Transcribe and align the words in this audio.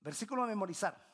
Versículo 0.00 0.44
a 0.44 0.46
memorizar. 0.46 1.10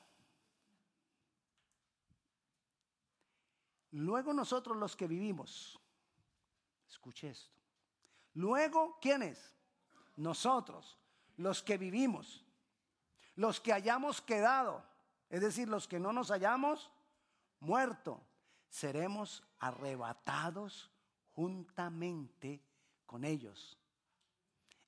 Luego 3.93 4.33
nosotros 4.33 4.77
los 4.77 4.95
que 4.95 5.07
vivimos, 5.07 5.81
escuche 6.89 7.31
esto. 7.31 7.57
Luego, 8.35 8.99
¿quiénes? 9.01 9.55
Nosotros, 10.17 10.99
los 11.37 11.63
que 11.63 11.79
vivimos, 11.79 12.45
los 13.35 13.61
que 13.61 13.73
hayamos 13.73 14.21
quedado, 14.21 14.85
es 15.31 15.41
decir, 15.41 15.69
los 15.69 15.89
que 15.89 15.99
no 15.99 16.13
nos 16.13 16.31
hayamos 16.31 16.91
muerto, 17.61 18.23
seremos 18.69 19.43
arrebatados 19.59 20.91
juntamente 21.33 22.63
con 23.07 23.25
ellos 23.25 23.79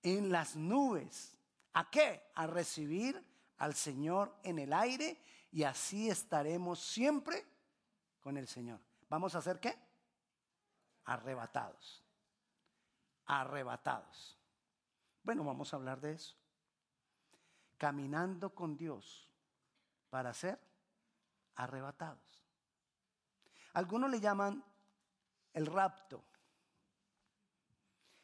en 0.03 0.31
las 0.31 0.57
nubes. 0.57 1.37
¿A 1.73 1.91
qué? 1.91 2.31
A 2.35 2.47
recibir 2.47 3.23
al 3.59 3.75
Señor 3.75 4.35
en 4.43 4.59
el 4.59 4.73
aire 4.73 5.21
y 5.51 5.63
así 5.63 6.09
estaremos 6.09 6.81
siempre 6.81 7.47
con 8.21 8.37
el 8.37 8.49
Señor. 8.49 8.81
¿Vamos 9.09 9.35
a 9.35 9.39
hacer 9.39 9.61
qué? 9.61 9.79
Arrebatados. 11.05 12.05
Arrebatados. 13.27 14.39
Bueno, 15.23 15.45
vamos 15.45 15.73
a 15.73 15.77
hablar 15.77 16.01
de 16.01 16.13
eso. 16.13 16.37
Caminando 17.77 18.55
con 18.55 18.77
Dios 18.77 19.31
para 20.11 20.33
ser 20.35 20.59
arrebatados. 21.55 22.45
Algunos 23.75 24.11
le 24.11 24.21
llaman 24.21 24.65
el 25.53 25.67
rapto. 25.67 26.25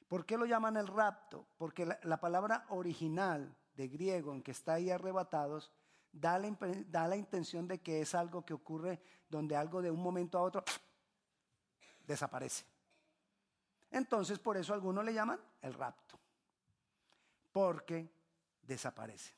¿Por 0.09 0.25
qué 0.27 0.37
lo 0.37 0.47
llaman 0.47 0.77
el 0.77 0.87
rapto? 0.87 1.47
Porque 1.59 1.87
la, 1.87 2.21
palabra 2.21 2.67
original 2.69 3.57
de 3.77 3.89
griego 3.89 4.33
en 4.33 4.43
que 4.43 4.53
está 4.53 4.75
ahí 4.75 4.91
arrebatados 4.91 5.73
da 6.13 6.39
la, 6.39 6.57
da 6.89 7.09
la 7.09 7.17
intención 7.17 7.67
de 7.67 7.81
que 7.81 8.01
es 8.01 8.15
algo 8.15 8.45
que 8.45 8.55
ocurre 8.55 9.01
donde 9.29 9.57
algo 9.57 9.83
de 9.83 9.91
un 9.91 10.01
momento 10.01 10.39
a 10.39 10.43
otro 10.43 10.65
desaparece. 12.07 12.65
Entonces, 13.91 14.39
por 14.39 14.57
eso 14.57 14.75
algunos 14.75 15.05
le 15.05 15.15
llaman 15.15 15.41
el 15.63 15.75
rapto, 15.75 16.19
porque 17.53 18.11
desaparece. 18.63 19.35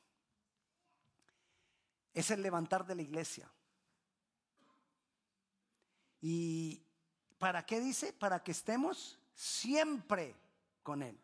Es 2.13 2.31
el 2.31 2.41
levantar 2.41 2.85
de 2.85 2.95
la 2.95 3.03
iglesia. 3.03 3.51
¿Y 6.21 6.81
para 7.37 7.65
qué 7.65 7.79
dice? 7.79 8.13
Para 8.13 8.41
que 8.41 8.51
estemos 8.51 9.19
siempre 9.35 10.35
con 10.81 11.03
Él. 11.03 11.19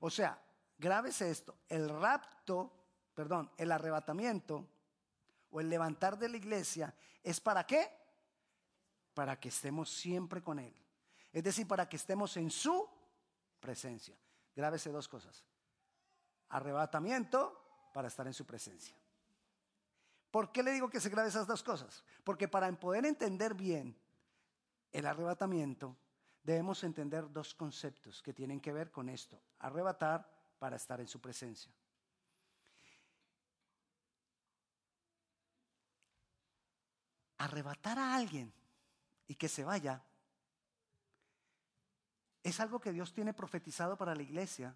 O 0.00 0.08
sea, 0.08 0.40
grábese 0.78 1.30
esto, 1.30 1.56
el 1.68 1.88
rapto, 1.88 2.72
perdón, 3.14 3.50
el 3.56 3.72
arrebatamiento 3.72 4.66
o 5.50 5.60
el 5.60 5.68
levantar 5.68 6.18
de 6.18 6.28
la 6.28 6.36
iglesia 6.36 6.94
es 7.22 7.40
para 7.40 7.66
qué? 7.66 7.90
Para 9.14 9.38
que 9.38 9.48
estemos 9.48 9.90
siempre 9.90 10.42
con 10.42 10.58
Él. 10.58 10.74
Es 11.32 11.42
decir, 11.42 11.66
para 11.66 11.88
que 11.88 11.96
estemos 11.96 12.36
en 12.36 12.50
su 12.50 12.88
presencia. 13.60 14.16
Grábese 14.54 14.90
dos 14.90 15.08
cosas. 15.08 15.44
Arrebatamiento 16.48 17.90
para 17.92 18.08
estar 18.08 18.26
en 18.26 18.34
su 18.34 18.46
presencia. 18.46 18.96
¿Por 20.30 20.52
qué 20.52 20.62
le 20.62 20.72
digo 20.72 20.90
que 20.90 21.00
se 21.00 21.08
grabe 21.08 21.28
esas 21.28 21.46
dos 21.46 21.62
cosas? 21.62 22.04
Porque 22.24 22.48
para 22.48 22.70
poder 22.78 23.06
entender 23.06 23.54
bien 23.54 23.96
el 24.92 25.06
arrebatamiento, 25.06 25.96
debemos 26.42 26.84
entender 26.84 27.30
dos 27.32 27.54
conceptos 27.54 28.22
que 28.22 28.32
tienen 28.32 28.60
que 28.60 28.72
ver 28.72 28.90
con 28.90 29.08
esto. 29.08 29.40
Arrebatar 29.58 30.37
para 30.58 30.76
estar 30.76 31.00
en 31.00 31.08
su 31.08 31.20
presencia. 31.20 31.72
Arrebatar 37.38 37.98
a 37.98 38.16
alguien 38.16 38.52
y 39.28 39.34
que 39.34 39.48
se 39.48 39.64
vaya 39.64 40.02
es 42.42 42.60
algo 42.60 42.80
que 42.80 42.92
Dios 42.92 43.12
tiene 43.12 43.34
profetizado 43.34 43.96
para 43.96 44.14
la 44.14 44.22
iglesia, 44.22 44.74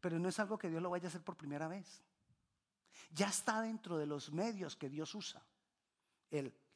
pero 0.00 0.18
no 0.18 0.28
es 0.28 0.38
algo 0.38 0.58
que 0.58 0.70
Dios 0.70 0.82
lo 0.82 0.90
vaya 0.90 1.06
a 1.06 1.08
hacer 1.08 1.22
por 1.22 1.36
primera 1.36 1.68
vez. 1.68 2.02
Ya 3.10 3.28
está 3.28 3.60
dentro 3.60 3.98
de 3.98 4.06
los 4.06 4.32
medios 4.32 4.74
que 4.76 4.88
Dios 4.88 5.14
usa. 5.14 5.42
El 6.30 6.52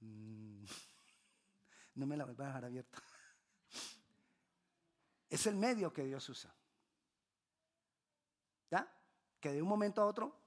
Mm. 0.00 0.64
no 1.96 2.06
me 2.06 2.16
la 2.16 2.24
voy 2.24 2.34
a 2.38 2.46
dejar 2.46 2.64
abierta. 2.64 3.02
Es 5.28 5.46
el 5.46 5.56
medio 5.56 5.92
que 5.92 6.04
Dios 6.04 6.28
usa. 6.28 6.54
¿Ya? 8.70 8.88
Que 9.40 9.52
de 9.52 9.62
un 9.62 9.68
momento 9.68 10.02
a 10.02 10.06
otro. 10.06 10.40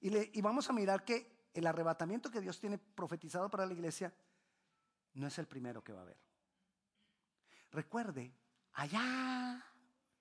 Y, 0.00 0.38
y 0.38 0.40
vamos 0.40 0.68
a 0.70 0.72
mirar 0.72 1.04
que 1.04 1.48
el 1.52 1.66
arrebatamiento 1.66 2.30
que 2.30 2.40
Dios 2.40 2.58
tiene 2.58 2.78
profetizado 2.78 3.50
para 3.50 3.66
la 3.66 3.72
iglesia 3.72 4.12
no 5.14 5.26
es 5.26 5.38
el 5.38 5.46
primero 5.46 5.82
que 5.82 5.92
va 5.92 6.00
a 6.00 6.02
haber. 6.02 6.18
Recuerde, 7.72 8.32
allá 8.72 9.64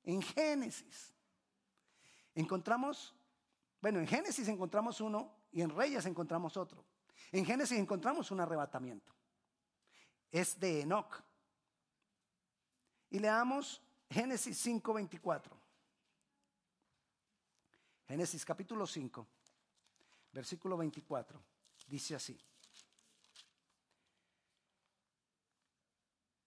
en 0.04 0.22
Génesis 0.22 1.14
encontramos, 2.36 3.16
bueno, 3.82 4.00
en 4.00 4.08
Génesis 4.08 4.48
encontramos 4.48 5.02
uno 5.02 5.36
y 5.52 5.62
en 5.62 5.70
Reyes 5.70 6.06
encontramos 6.06 6.58
otro. 6.58 6.86
En 7.32 7.46
Génesis 7.46 7.78
encontramos 7.78 8.32
un 8.32 8.40
arrebatamiento. 8.40 9.14
Es 10.32 10.60
de 10.60 10.82
Enoch. 10.82 11.24
Y 13.10 13.20
leamos 13.20 13.82
Génesis 14.10 14.58
5:24. 14.66 15.58
Génesis 18.08 18.44
capítulo 18.44 18.88
5, 18.88 19.28
versículo 20.32 20.78
24. 20.78 21.40
Dice 21.88 22.16
así. 22.16 22.40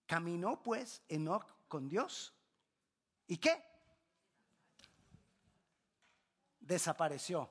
Caminó 0.06 0.62
pues 0.62 1.02
Enoch 1.08 1.46
con 1.68 1.88
Dios. 1.88 2.34
¿Y 3.28 3.38
qué? 3.38 3.64
Desapareció. 6.60 7.48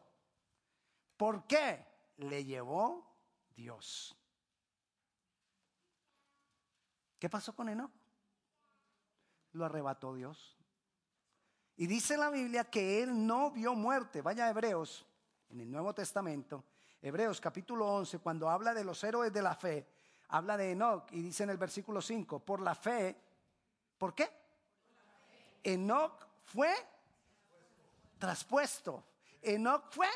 ¿Por 1.17 1.47
qué? 1.47 1.85
Le 2.17 2.43
llevó 2.43 3.05
Dios. 3.55 4.15
¿Qué 7.17 7.29
pasó 7.29 7.55
con 7.55 7.69
Enoch? 7.69 8.00
Lo 9.53 9.65
arrebató 9.65 10.13
Dios. 10.13 10.57
Y 11.77 11.87
dice 11.87 12.17
la 12.17 12.29
Biblia 12.29 12.63
que 12.65 13.01
él 13.01 13.25
no 13.25 13.51
vio 13.51 13.73
muerte. 13.73 14.21
Vaya 14.21 14.49
Hebreos, 14.49 15.05
en 15.49 15.61
el 15.61 15.71
Nuevo 15.71 15.93
Testamento, 15.93 16.63
Hebreos 17.01 17.41
capítulo 17.41 17.87
11, 17.87 18.19
cuando 18.19 18.49
habla 18.49 18.73
de 18.73 18.83
los 18.83 19.03
héroes 19.03 19.33
de 19.33 19.41
la 19.41 19.55
fe, 19.55 19.87
habla 20.29 20.55
de 20.55 20.71
Enoch 20.71 21.11
y 21.11 21.21
dice 21.21 21.43
en 21.43 21.49
el 21.49 21.57
versículo 21.57 22.01
5, 22.01 22.39
por 22.39 22.61
la 22.61 22.75
fe, 22.75 23.15
¿por 23.97 24.13
qué? 24.13 24.29
Enoch 25.63 26.27
fue 26.43 26.71
traspuesto. 28.19 29.03
Enoch 29.41 29.83
fue 29.89 30.07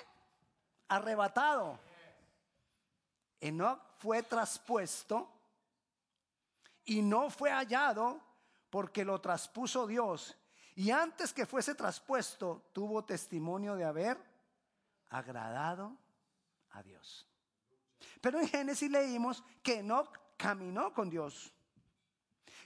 arrebatado. 0.88 1.80
Enoch 3.42 3.80
fue 3.98 4.24
traspuesto 4.24 5.30
y 6.86 7.02
no 7.02 7.30
fue 7.30 7.52
hallado 7.52 8.22
porque 8.76 9.06
lo 9.06 9.22
traspuso 9.22 9.88
Dios. 9.88 10.36
Y 10.76 10.92
antes 10.92 11.32
que 11.32 11.46
fuese 11.46 11.76
traspuesto, 11.76 12.72
tuvo 12.74 13.06
testimonio 13.06 13.74
de 13.74 13.86
haber 13.86 14.22
agradado 15.08 15.98
a 16.72 16.84
Dios. 16.84 17.26
Pero 18.20 18.38
en 18.38 18.50
Génesis 18.50 18.92
leímos 18.92 19.46
que 19.64 19.80
Enoch 19.80 20.20
caminó 20.36 20.94
con 20.94 21.10
Dios. 21.10 21.54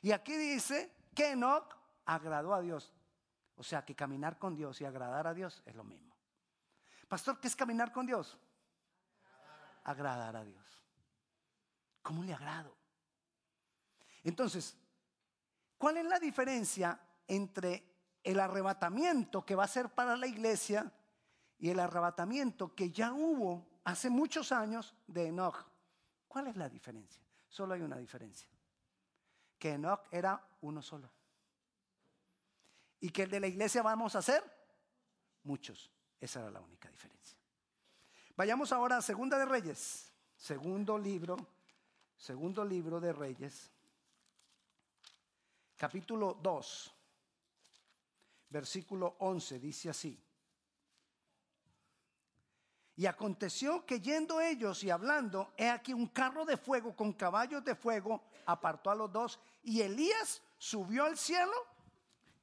Y 0.01 0.11
aquí 0.11 0.35
dice 0.35 0.91
que 1.13 1.33
Enoch 1.33 1.77
agradó 2.05 2.55
a 2.55 2.61
Dios. 2.61 2.91
O 3.55 3.61
sea 3.61 3.85
que 3.85 3.93
caminar 3.93 4.39
con 4.39 4.55
Dios 4.55 4.81
y 4.81 4.85
agradar 4.85 5.27
a 5.27 5.35
Dios 5.35 5.61
es 5.63 5.75
lo 5.75 5.83
mismo. 5.83 6.17
Pastor, 7.07 7.39
¿qué 7.39 7.47
es 7.47 7.55
caminar 7.55 7.91
con 7.91 8.07
Dios? 8.07 8.35
agradar 9.83 10.35
a 10.35 10.43
Dios. 10.43 10.65
¿Cómo 12.01 12.23
le 12.23 12.33
agrado? 12.33 12.75
Entonces, 14.23 14.75
¿cuál 15.79 15.97
es 15.97 16.05
la 16.05 16.19
diferencia 16.19 16.99
entre 17.27 17.83
el 18.23 18.39
arrebatamiento 18.39 19.43
que 19.43 19.55
va 19.55 19.63
a 19.63 19.67
ser 19.67 19.89
para 19.89 20.15
la 20.15 20.27
iglesia 20.27 20.91
y 21.57 21.69
el 21.69 21.79
arrebatamiento 21.79 22.75
que 22.75 22.91
ya 22.91 23.13
hubo 23.13 23.81
hace 23.85 24.11
muchos 24.11 24.51
años 24.51 24.93
de 25.07 25.27
Enoch? 25.27 25.65
¿Cuál 26.27 26.47
es 26.47 26.57
la 26.57 26.69
diferencia? 26.69 27.23
Solo 27.47 27.73
hay 27.73 27.81
una 27.81 27.97
diferencia. 27.97 28.47
Que 29.57 29.71
Enoch 29.71 30.01
era 30.11 30.45
uno 30.61 30.81
solo. 30.81 31.09
Y 32.99 33.09
que 33.09 33.23
el 33.23 33.31
de 33.31 33.39
la 33.39 33.47
iglesia 33.47 33.81
vamos 33.81 34.15
a 34.15 34.19
hacer 34.19 34.43
muchos. 35.43 35.89
Esa 36.19 36.41
era 36.41 36.51
la 36.51 36.59
única 36.59 36.89
diferencia. 36.89 37.39
Vayamos 38.35 38.71
ahora 38.71 38.97
a 38.97 39.01
Segunda 39.01 39.37
de 39.37 39.45
Reyes, 39.45 40.13
segundo 40.35 40.97
libro, 40.97 41.37
segundo 42.15 42.63
libro 42.63 42.99
de 42.99 43.13
Reyes, 43.13 43.71
capítulo 45.79 46.37
2, 46.43 46.95
versículo 48.49 49.15
11, 49.19 49.59
dice 49.59 49.89
así. 49.89 50.21
Y 52.97 53.05
aconteció 53.05 53.85
que 53.85 54.01
yendo 54.01 54.41
ellos 54.41 54.83
y 54.83 54.89
hablando, 54.89 55.53
he 55.55 55.69
aquí 55.69 55.93
un 55.93 56.07
carro 56.07 56.43
de 56.43 56.57
fuego 56.57 56.93
con 56.93 57.13
caballos 57.13 57.63
de 57.63 57.75
fuego 57.75 58.21
apartó 58.45 58.91
a 58.91 58.95
los 58.95 59.09
dos 59.09 59.39
y 59.63 59.79
Elías 59.79 60.41
subió 60.57 61.05
al 61.05 61.17
cielo 61.17 61.53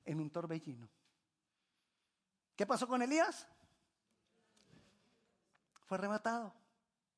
en 0.06 0.18
un 0.18 0.30
torbellino. 0.30 0.88
¿Qué 2.56 2.64
pasó 2.64 2.88
con 2.88 3.02
Elías? 3.02 3.46
Fue 5.84 5.98
arrebatado, 5.98 6.54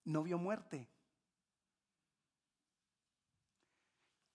no 0.05 0.25
vio 0.25 0.37
muerte. 0.37 0.89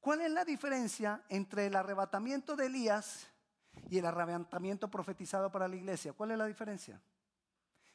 ¿Cuál 0.04 0.20
es 0.20 0.32
la 0.32 0.44
diferencia 0.44 1.24
entre 1.30 1.68
el 1.68 1.76
arrebatamiento 1.78 2.58
de 2.58 2.66
Elías 2.66 3.26
y 3.90 4.00
el 4.00 4.06
arrebatamiento 4.06 4.92
profetizado 4.92 5.50
para 5.50 5.66
la 5.66 5.78
iglesia? 5.78 6.12
¿Cuál 6.12 6.32
es 6.32 6.38
la 6.38 6.46
diferencia? 6.46 7.02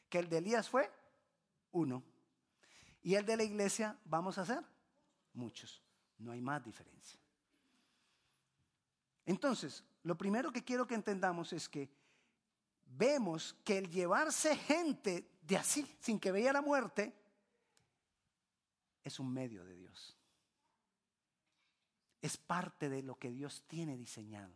Que 0.09 0.17
el 0.17 0.27
de 0.27 0.39
Elías 0.39 0.67
fue 0.67 0.91
uno. 1.71 2.03
Y 3.03 3.13
el 3.13 3.27
de 3.27 3.37
la 3.37 3.43
iglesia, 3.43 3.95
vamos 4.05 4.39
a 4.39 4.41
hacer 4.41 4.65
muchos. 5.33 5.83
No 6.17 6.31
hay 6.31 6.41
más 6.41 6.63
diferencia. 6.63 7.19
Entonces, 9.27 9.83
lo 10.01 10.17
primero 10.17 10.51
que 10.51 10.63
quiero 10.63 10.87
que 10.87 10.95
entendamos 10.95 11.53
es 11.53 11.69
que 11.69 11.91
vemos 12.87 13.55
que 13.63 13.77
el 13.77 13.87
llevarse 13.87 14.55
gente 14.55 15.29
de 15.43 15.57
así, 15.57 15.85
sin 15.99 16.19
que 16.19 16.31
vea 16.31 16.53
la 16.53 16.63
muerte, 16.63 17.13
es 19.03 19.19
un 19.19 19.31
medio 19.31 19.63
de 19.63 19.75
Dios. 19.75 20.18
Es 22.21 22.37
parte 22.37 22.89
de 22.89 23.01
lo 23.01 23.17
que 23.17 23.31
Dios 23.31 23.63
tiene 23.67 23.97
diseñado. 23.97 24.53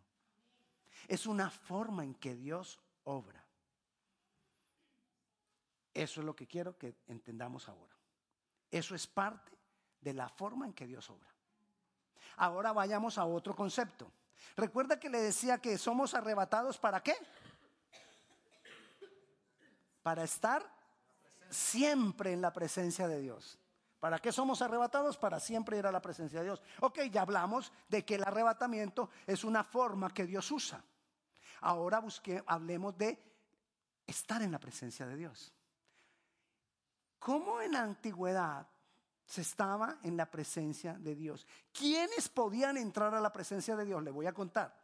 Es 1.07 1.25
una 1.25 1.49
forma 1.49 2.03
en 2.03 2.15
que 2.15 2.35
Dios 2.35 2.79
obra. 3.03 3.43
Eso 5.93 6.21
es 6.21 6.25
lo 6.25 6.35
que 6.35 6.47
quiero 6.47 6.77
que 6.77 6.95
entendamos 7.07 7.69
ahora. 7.69 7.93
Eso 8.71 8.95
es 8.95 9.05
parte 9.05 9.51
de 10.01 10.13
la 10.13 10.27
forma 10.27 10.65
en 10.65 10.73
que 10.73 10.87
Dios 10.87 11.09
obra. 11.09 11.29
Ahora 12.37 12.73
vayamos 12.73 13.17
a 13.17 13.25
otro 13.25 13.55
concepto. 13.55 14.11
Recuerda 14.55 14.99
que 14.99 15.09
le 15.09 15.21
decía 15.21 15.59
que 15.59 15.77
somos 15.77 16.13
arrebatados 16.13 16.77
para 16.77 17.01
qué? 17.01 17.15
Para 20.01 20.23
estar 20.23 20.67
siempre 21.49 22.33
en 22.33 22.41
la 22.41 22.51
presencia 22.51 23.07
de 23.07 23.21
Dios. 23.21 23.59
¿Para 24.03 24.19
qué 24.19 24.33
somos 24.33 24.61
arrebatados? 24.61 25.17
Para 25.17 25.39
siempre 25.39 25.77
ir 25.77 25.87
a 25.87 25.91
la 25.93 26.01
presencia 26.01 26.39
de 26.39 26.45
Dios. 26.47 26.61
Ok, 26.81 27.03
ya 27.09 27.21
hablamos 27.21 27.71
de 27.87 28.03
que 28.03 28.15
el 28.15 28.23
arrebatamiento 28.23 29.09
es 29.25 29.45
una 29.45 29.63
forma 29.63 30.13
que 30.13 30.25
Dios 30.25 30.51
usa. 30.51 30.83
Ahora 31.61 31.99
busque, 31.99 32.43
hablemos 32.45 32.97
de 32.97 33.17
estar 34.05 34.41
en 34.41 34.51
la 34.51 34.59
presencia 34.59 35.05
de 35.05 35.15
Dios. 35.15 35.53
¿Cómo 37.17 37.61
en 37.61 37.71
la 37.71 37.83
antigüedad 37.83 38.67
se 39.25 39.39
estaba 39.39 39.99
en 40.03 40.17
la 40.17 40.29
presencia 40.29 40.95
de 40.95 41.15
Dios? 41.15 41.47
¿Quiénes 41.71 42.27
podían 42.27 42.75
entrar 42.75 43.15
a 43.15 43.21
la 43.21 43.31
presencia 43.31 43.77
de 43.77 43.85
Dios? 43.85 44.03
Le 44.03 44.11
voy 44.11 44.25
a 44.25 44.33
contar. 44.33 44.77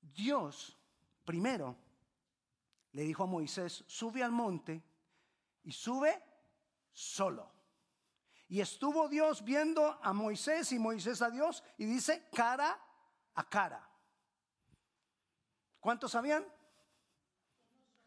Dios, 0.00 0.78
primero, 1.24 1.76
le 2.92 3.02
dijo 3.02 3.24
a 3.24 3.26
Moisés, 3.26 3.82
sube 3.88 4.22
al 4.22 4.30
monte 4.30 4.80
y 5.64 5.72
sube 5.72 6.22
solo. 6.92 7.61
Y 8.52 8.60
estuvo 8.60 9.08
Dios 9.08 9.42
viendo 9.44 9.98
a 10.02 10.12
Moisés 10.12 10.72
y 10.72 10.78
Moisés 10.78 11.22
a 11.22 11.30
Dios 11.30 11.64
y 11.78 11.86
dice 11.86 12.28
cara 12.34 12.78
a 13.34 13.48
cara. 13.48 13.88
¿Cuántos 15.80 16.12
sabían? 16.12 16.44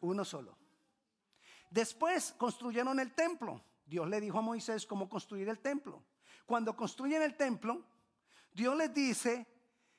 Uno 0.01 0.23
solo. 0.23 0.55
Después 1.71 2.35
construyeron 2.37 2.99
el 2.99 3.15
templo. 3.15 3.59
Dios 3.87 4.07
le 4.07 4.21
dijo 4.21 4.37
a 4.37 4.43
Moisés 4.43 4.85
cómo 4.85 5.09
construir 5.09 5.49
el 5.49 5.57
templo. 5.57 6.03
Cuando 6.45 6.75
construyen 6.75 7.23
el 7.23 7.35
templo, 7.35 7.83
Dios 8.53 8.77
les 8.77 8.93
dice 8.93 9.47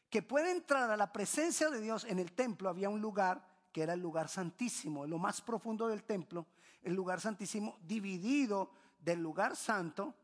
que 0.09 0.23
puede 0.23 0.53
entrar 0.53 0.89
a 0.93 0.97
la 0.97 1.13
presencia 1.13 1.71
de 1.71 1.81
Dios 1.81 2.05
en 2.05 2.21
el 2.21 2.31
templo. 2.31 2.69
Había 2.69 2.89
un 2.89 3.01
lugar 3.01 3.45
que 3.73 3.83
era 3.83 3.95
el 3.95 4.01
lugar 4.01 4.29
santísimo, 4.29 5.09
lo 5.09 5.19
más 5.19 5.41
profundo 5.41 5.89
del 5.89 6.05
templo, 6.05 6.47
el 6.83 6.95
lugar 6.95 7.21
santísimo 7.21 7.81
dividido 7.83 8.71
del 9.01 9.21
lugar 9.21 9.57
santo 9.57 10.15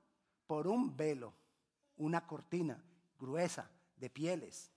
por 0.53 0.69
un 0.69 0.95
velo, 0.95 1.33
una 1.97 2.27
cortina 2.27 2.79
gruesa 3.19 3.71
de 3.97 4.11
pieles, 4.11 4.71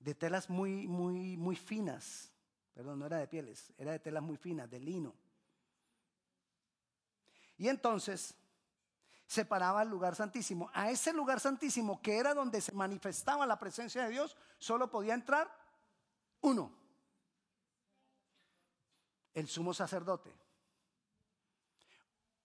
de 0.00 0.12
telas 0.16 0.50
muy, 0.50 0.88
muy, 0.88 1.36
muy 1.36 1.54
finas. 1.54 2.32
Perdón, 2.74 2.98
no 2.98 3.06
era 3.06 3.18
de 3.18 3.28
pieles, 3.28 3.72
era 3.78 3.92
de 3.92 4.00
telas 4.00 4.24
muy 4.24 4.36
finas, 4.36 4.68
de 4.68 4.80
lino. 4.80 5.14
Y 7.56 7.68
entonces 7.68 8.34
separaba 9.24 9.84
el 9.84 9.88
lugar 9.88 10.16
santísimo. 10.16 10.68
A 10.74 10.90
ese 10.90 11.12
lugar 11.12 11.38
santísimo, 11.38 12.02
que 12.02 12.16
era 12.16 12.34
donde 12.34 12.60
se 12.60 12.72
manifestaba 12.72 13.46
la 13.46 13.60
presencia 13.60 14.02
de 14.02 14.10
Dios, 14.10 14.36
solo 14.58 14.90
podía 14.90 15.14
entrar 15.14 15.48
uno. 16.40 16.72
El 19.32 19.46
sumo 19.46 19.72
sacerdote. 19.72 20.41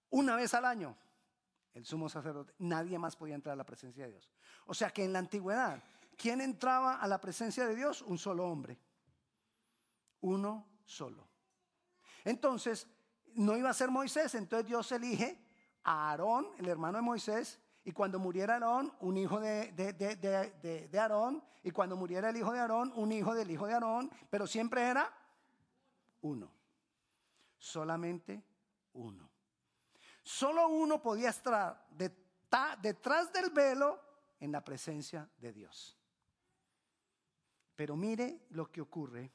Una 0.09 0.35
vez 0.35 0.53
al 0.53 0.65
año, 0.65 0.95
el 1.73 1.85
sumo 1.85 2.09
sacerdote. 2.09 2.53
Nadie 2.59 2.97
más 2.97 3.15
podía 3.15 3.35
entrar 3.35 3.53
a 3.53 3.57
la 3.57 3.65
presencia 3.65 4.05
de 4.05 4.11
Dios. 4.11 4.29
O 4.65 4.73
sea 4.73 4.89
que 4.89 5.03
en 5.03 5.13
la 5.13 5.19
antigüedad, 5.19 5.83
¿quién 6.17 6.41
entraba 6.41 6.95
a 6.95 7.07
la 7.07 7.19
presencia 7.19 7.67
de 7.67 7.75
Dios? 7.75 8.01
Un 8.01 8.17
solo 8.17 8.47
hombre 8.47 8.79
uno 10.21 10.65
solo. 10.85 11.27
Entonces, 12.23 12.87
no 13.35 13.55
iba 13.55 13.69
a 13.69 13.73
ser 13.73 13.89
Moisés, 13.89 14.35
entonces 14.35 14.67
Dios 14.67 14.91
elige 14.91 15.39
a 15.83 16.09
Aarón, 16.09 16.47
el 16.57 16.67
hermano 16.67 16.97
de 16.97 17.03
Moisés, 17.03 17.59
y 17.83 17.91
cuando 17.91 18.19
muriera 18.19 18.55
Aarón, 18.55 18.93
un 18.99 19.17
hijo 19.17 19.39
de, 19.39 19.71
de, 19.71 20.99
Aarón, 20.99 21.43
y 21.63 21.71
cuando 21.71 21.95
muriera 21.95 22.29
el 22.29 22.37
hijo 22.37 22.51
de 22.51 22.59
Aarón, 22.59 22.91
un 22.95 23.11
hijo 23.11 23.33
del 23.33 23.49
hijo 23.49 23.67
de 23.67 23.73
Aarón, 23.73 24.11
pero 24.29 24.47
siempre 24.47 24.81
era 24.81 25.11
uno, 26.21 26.51
solamente 27.57 28.43
uno. 28.93 29.26
Solo 30.27 30.67
uno 30.67 31.01
podía 31.01 31.29
estar 31.29 31.87
detrás 32.81 33.31
del 33.31 33.49
velo 33.49 33.97
en 34.41 34.51
la 34.51 34.61
presencia 34.61 35.29
de 35.37 35.53
Dios. 35.53 35.97
Pero 37.77 37.95
mire 37.95 38.45
lo 38.49 38.69
que 38.69 38.81
ocurre 38.81 39.31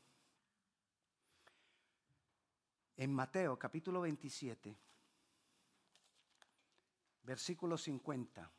en 2.98 3.10
Mateo 3.10 3.58
capítulo 3.58 4.02
27, 4.02 4.76
versículo 7.22 7.78
50, 7.78 8.52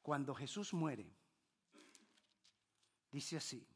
cuando 0.00 0.34
Jesús 0.34 0.72
muere, 0.72 1.14
dice 3.10 3.36
así, 3.36 3.68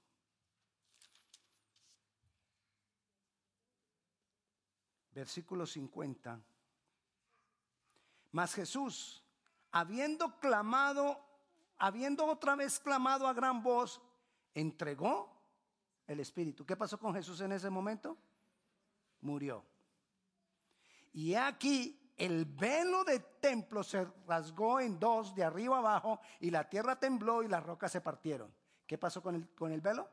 versículo 5.16 5.64
50, 5.64 6.38
mas 8.32 8.52
Jesús, 8.52 9.25
habiendo 9.73 10.38
clamado, 10.40 11.18
habiendo 11.78 12.26
otra 12.26 12.54
vez 12.54 12.78
clamado 12.78 13.26
a 13.26 13.32
gran 13.32 13.62
voz, 13.62 14.02
entregó 14.54 15.35
el 16.06 16.20
Espíritu. 16.20 16.66
¿Qué 16.66 16.76
pasó 16.76 16.99
con 16.99 17.14
Jesús 17.14 17.40
en 17.40 17.52
ese 17.52 17.70
momento? 17.70 18.18
Murió. 19.23 19.64
Y 21.14 21.32
aquí 21.32 22.12
el 22.18 22.44
velo 22.44 23.02
del 23.02 23.25
templo 23.40 23.82
se 23.82 24.04
rasgó 24.26 24.80
en 24.80 24.99
dos, 24.99 25.35
de 25.35 25.44
arriba 25.44 25.78
abajo, 25.78 26.20
y 26.40 26.50
la 26.50 26.68
tierra 26.68 27.00
tembló 27.00 27.42
y 27.42 27.49
las 27.49 27.64
rocas 27.64 27.90
se 27.90 28.02
partieron. 28.02 28.52
¿Qué 28.87 28.99
pasó 28.99 29.23
con 29.23 29.35
el, 29.35 29.49
con 29.54 29.73
el 29.73 29.80
velo? 29.80 30.11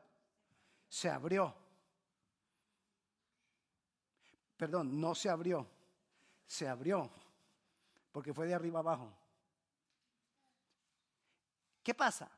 Se 0.88 1.10
abrió. 1.10 1.54
Perdón, 4.56 5.00
no 5.00 5.14
se 5.14 5.28
abrió, 5.28 5.66
se 6.46 6.68
abrió, 6.68 7.10
porque 8.12 8.32
fue 8.32 8.46
de 8.46 8.54
arriba 8.54 8.80
abajo. 8.80 9.12
¿Qué 11.82 11.94
pasa? 11.94 12.30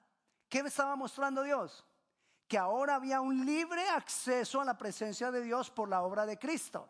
¿Qué 0.48 0.58
estaba 0.60 0.96
mostrando 0.96 1.42
Dios? 1.42 1.84
que 2.46 2.58
ahora 2.58 2.94
había 2.94 3.20
un 3.20 3.44
libre 3.44 3.88
acceso 3.88 4.60
a 4.60 4.64
la 4.64 4.78
presencia 4.78 5.30
de 5.30 5.42
Dios 5.42 5.70
por 5.70 5.88
la 5.88 6.02
obra 6.02 6.24
de 6.26 6.38
Cristo. 6.38 6.88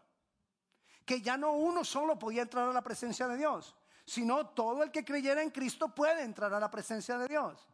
Que 1.04 1.22
ya 1.22 1.36
no 1.36 1.52
uno 1.52 1.84
solo 1.84 2.18
podía 2.18 2.42
entrar 2.42 2.68
a 2.68 2.72
la 2.72 2.82
presencia 2.82 3.26
de 3.26 3.36
Dios, 3.36 3.74
sino 4.04 4.48
todo 4.48 4.82
el 4.82 4.90
que 4.90 5.04
creyera 5.04 5.42
en 5.42 5.50
Cristo 5.50 5.88
puede 5.88 6.22
entrar 6.22 6.52
a 6.52 6.60
la 6.60 6.70
presencia 6.70 7.16
de 7.16 7.28
Dios. 7.28 7.66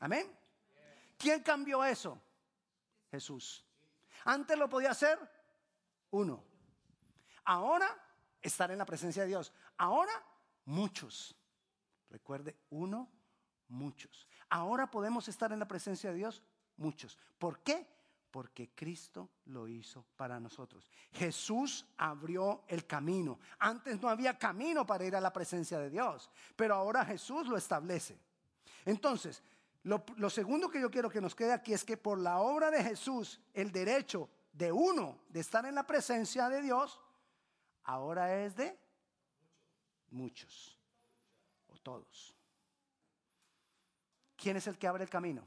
Amén. 0.00 0.30
¿Quién 1.18 1.42
cambió 1.42 1.84
eso? 1.84 2.20
Jesús. 3.10 3.64
Antes 4.24 4.56
lo 4.56 4.68
podía 4.68 4.90
hacer 4.90 5.18
uno. 6.12 6.42
Ahora 7.44 7.88
estar 8.40 8.70
en 8.70 8.78
la 8.78 8.86
presencia 8.86 9.22
de 9.22 9.28
Dios. 9.28 9.52
Ahora 9.76 10.12
muchos. 10.64 11.34
Recuerde, 12.08 12.56
uno 12.70 13.10
Muchos. 13.72 14.28
Ahora 14.50 14.90
podemos 14.90 15.28
estar 15.28 15.50
en 15.50 15.58
la 15.58 15.66
presencia 15.66 16.10
de 16.10 16.16
Dios, 16.16 16.42
muchos. 16.76 17.16
¿Por 17.38 17.60
qué? 17.60 17.86
Porque 18.30 18.68
Cristo 18.74 19.30
lo 19.46 19.66
hizo 19.66 20.04
para 20.14 20.38
nosotros. 20.38 20.90
Jesús 21.12 21.86
abrió 21.96 22.64
el 22.68 22.86
camino. 22.86 23.38
Antes 23.58 23.98
no 24.02 24.10
había 24.10 24.38
camino 24.38 24.84
para 24.84 25.06
ir 25.06 25.16
a 25.16 25.22
la 25.22 25.32
presencia 25.32 25.78
de 25.78 25.88
Dios, 25.88 26.30
pero 26.54 26.74
ahora 26.74 27.02
Jesús 27.02 27.46
lo 27.46 27.56
establece. 27.56 28.20
Entonces, 28.84 29.42
lo, 29.84 30.04
lo, 30.16 30.28
segundo 30.28 30.68
que 30.68 30.80
yo 30.80 30.90
quiero 30.90 31.08
que 31.08 31.22
nos 31.22 31.34
quede 31.34 31.52
aquí 31.52 31.72
es 31.72 31.82
que 31.82 31.96
por 31.96 32.18
la 32.18 32.40
obra 32.40 32.70
de 32.70 32.84
Jesús, 32.84 33.40
el 33.54 33.72
derecho 33.72 34.28
de 34.52 34.70
uno 34.70 35.18
de 35.28 35.40
estar 35.40 35.64
en 35.64 35.74
la 35.74 35.86
presencia 35.86 36.48
de 36.48 36.62
Dios, 36.62 37.00
ahora 37.84 38.44
es 38.44 38.54
de 38.54 38.78
muchos 40.10 40.78
o 41.68 41.78
todos. 41.78 42.36
¿Quién 44.36 44.56
es 44.56 44.66
el 44.66 44.78
que 44.78 44.86
abre 44.86 45.04
el 45.04 45.10
camino? 45.10 45.46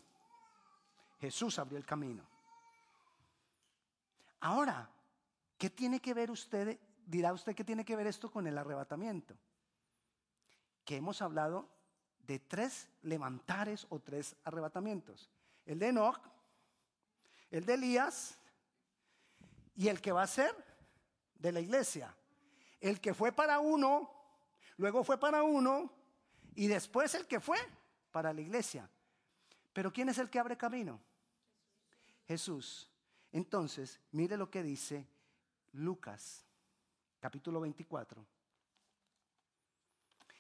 Jesús 1.19 1.59
abrió 1.59 1.77
el 1.77 1.85
camino. 1.85 2.25
Ahora, 4.41 4.89
¿qué 5.57 5.69
tiene 5.69 5.99
que 5.99 6.13
ver 6.13 6.31
usted? 6.31 6.79
Dirá 7.05 7.33
usted 7.33 7.55
que 7.55 7.63
tiene 7.63 7.85
que 7.85 7.95
ver 7.95 8.07
esto 8.07 8.31
con 8.31 8.47
el 8.47 8.57
arrebatamiento. 8.57 9.35
Que 10.83 10.97
hemos 10.97 11.21
hablado 11.21 11.69
de 12.19 12.39
tres 12.39 12.89
levantares 13.03 13.85
o 13.89 13.99
tres 13.99 14.35
arrebatamientos. 14.43 15.29
El 15.65 15.79
de 15.79 15.89
Enoch, 15.89 16.19
el 17.51 17.65
de 17.65 17.73
Elías 17.73 18.37
y 19.75 19.87
el 19.87 20.01
que 20.01 20.11
va 20.11 20.23
a 20.23 20.27
ser 20.27 20.55
de 21.35 21.51
la 21.51 21.59
iglesia. 21.59 22.15
El 22.79 23.01
que 23.01 23.13
fue 23.13 23.31
para 23.31 23.59
uno, 23.59 24.11
luego 24.77 25.03
fue 25.03 25.19
para 25.19 25.43
uno 25.43 25.91
y 26.55 26.67
después 26.67 27.13
el 27.15 27.27
que 27.27 27.39
fue 27.39 27.57
para 28.11 28.33
la 28.33 28.41
iglesia. 28.41 28.89
Pero 29.73 29.91
¿quién 29.91 30.09
es 30.09 30.17
el 30.17 30.29
que 30.29 30.39
abre 30.39 30.57
camino? 30.57 31.01
Jesús. 32.27 32.89
Entonces, 33.31 33.99
mire 34.11 34.37
lo 34.37 34.49
que 34.49 34.63
dice 34.63 35.05
Lucas, 35.73 36.45
capítulo 37.19 37.59
24. 37.59 38.25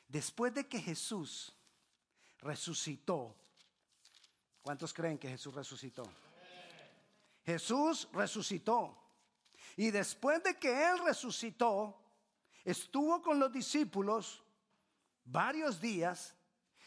Después 0.07 0.53
de 0.53 0.67
que 0.67 0.79
Jesús 0.79 1.53
resucitó, 2.39 3.35
¿cuántos 4.61 4.93
creen 4.93 5.17
que 5.17 5.27
Jesús 5.27 5.53
resucitó? 5.53 6.03
Jesús 7.43 8.07
resucitó. 8.13 9.04
Y 9.75 9.91
después 9.91 10.41
de 10.43 10.57
que 10.57 10.89
Él 10.89 10.99
resucitó, 10.99 11.99
estuvo 12.63 13.21
con 13.21 13.39
los 13.39 13.51
discípulos 13.51 14.43
varios 15.25 15.81
días. 15.81 16.35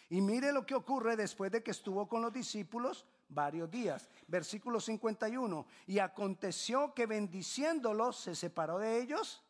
Y 0.09 0.21
mire 0.21 0.52
lo 0.52 0.64
que 0.64 0.75
ocurre 0.75 1.16
después 1.16 1.52
de 1.52 1.62
que 1.62 1.71
estuvo 1.71 2.09
con 2.09 2.23
los 2.23 2.33
discípulos 2.33 3.04
varios 3.28 3.71
días. 3.71 4.09
Versículo 4.26 4.80
51. 4.80 5.66
Y 5.87 5.99
aconteció 5.99 6.95
que 6.95 7.07
bendiciéndolos 7.07 8.16
se 8.16 8.35
separó 8.35 8.78
de 8.78 9.00
ellos 9.00 9.42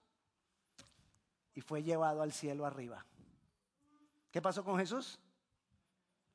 y 1.54 1.60
fue 1.60 1.82
llevado 1.82 2.22
al 2.22 2.32
cielo 2.32 2.66
arriba. 2.66 3.04
¿Qué 4.30 4.42
pasó 4.42 4.64
con 4.64 4.78
Jesús? 4.78 5.18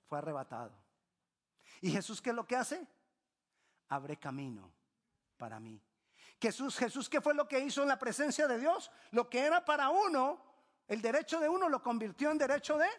Fue 0.07 0.17
arrebatado. 0.17 0.71
¿Y 1.81 1.91
Jesús 1.91 2.21
qué 2.21 2.29
es 2.29 2.35
lo 2.35 2.47
que 2.47 2.55
hace? 2.55 2.85
Abre 3.89 4.17
camino 4.17 4.71
para 5.37 5.59
mí. 5.59 5.81
Jesús, 6.43 6.75
Jesús, 6.75 7.07
¿qué 7.07 7.21
fue 7.21 7.33
lo 7.33 7.47
que 7.47 7.57
hizo 7.57 7.83
en 7.83 7.87
la 7.87 7.97
presencia 7.97 8.49
de 8.49 8.59
Dios? 8.59 8.91
Lo 9.11 9.29
que 9.29 9.39
era 9.39 9.63
para 9.63 9.87
uno, 9.87 10.41
el 10.89 11.01
derecho 11.01 11.39
de 11.39 11.47
uno 11.47 11.69
lo 11.69 11.81
convirtió 11.81 12.31
en 12.31 12.37
derecho 12.37 12.77
de, 12.77 12.89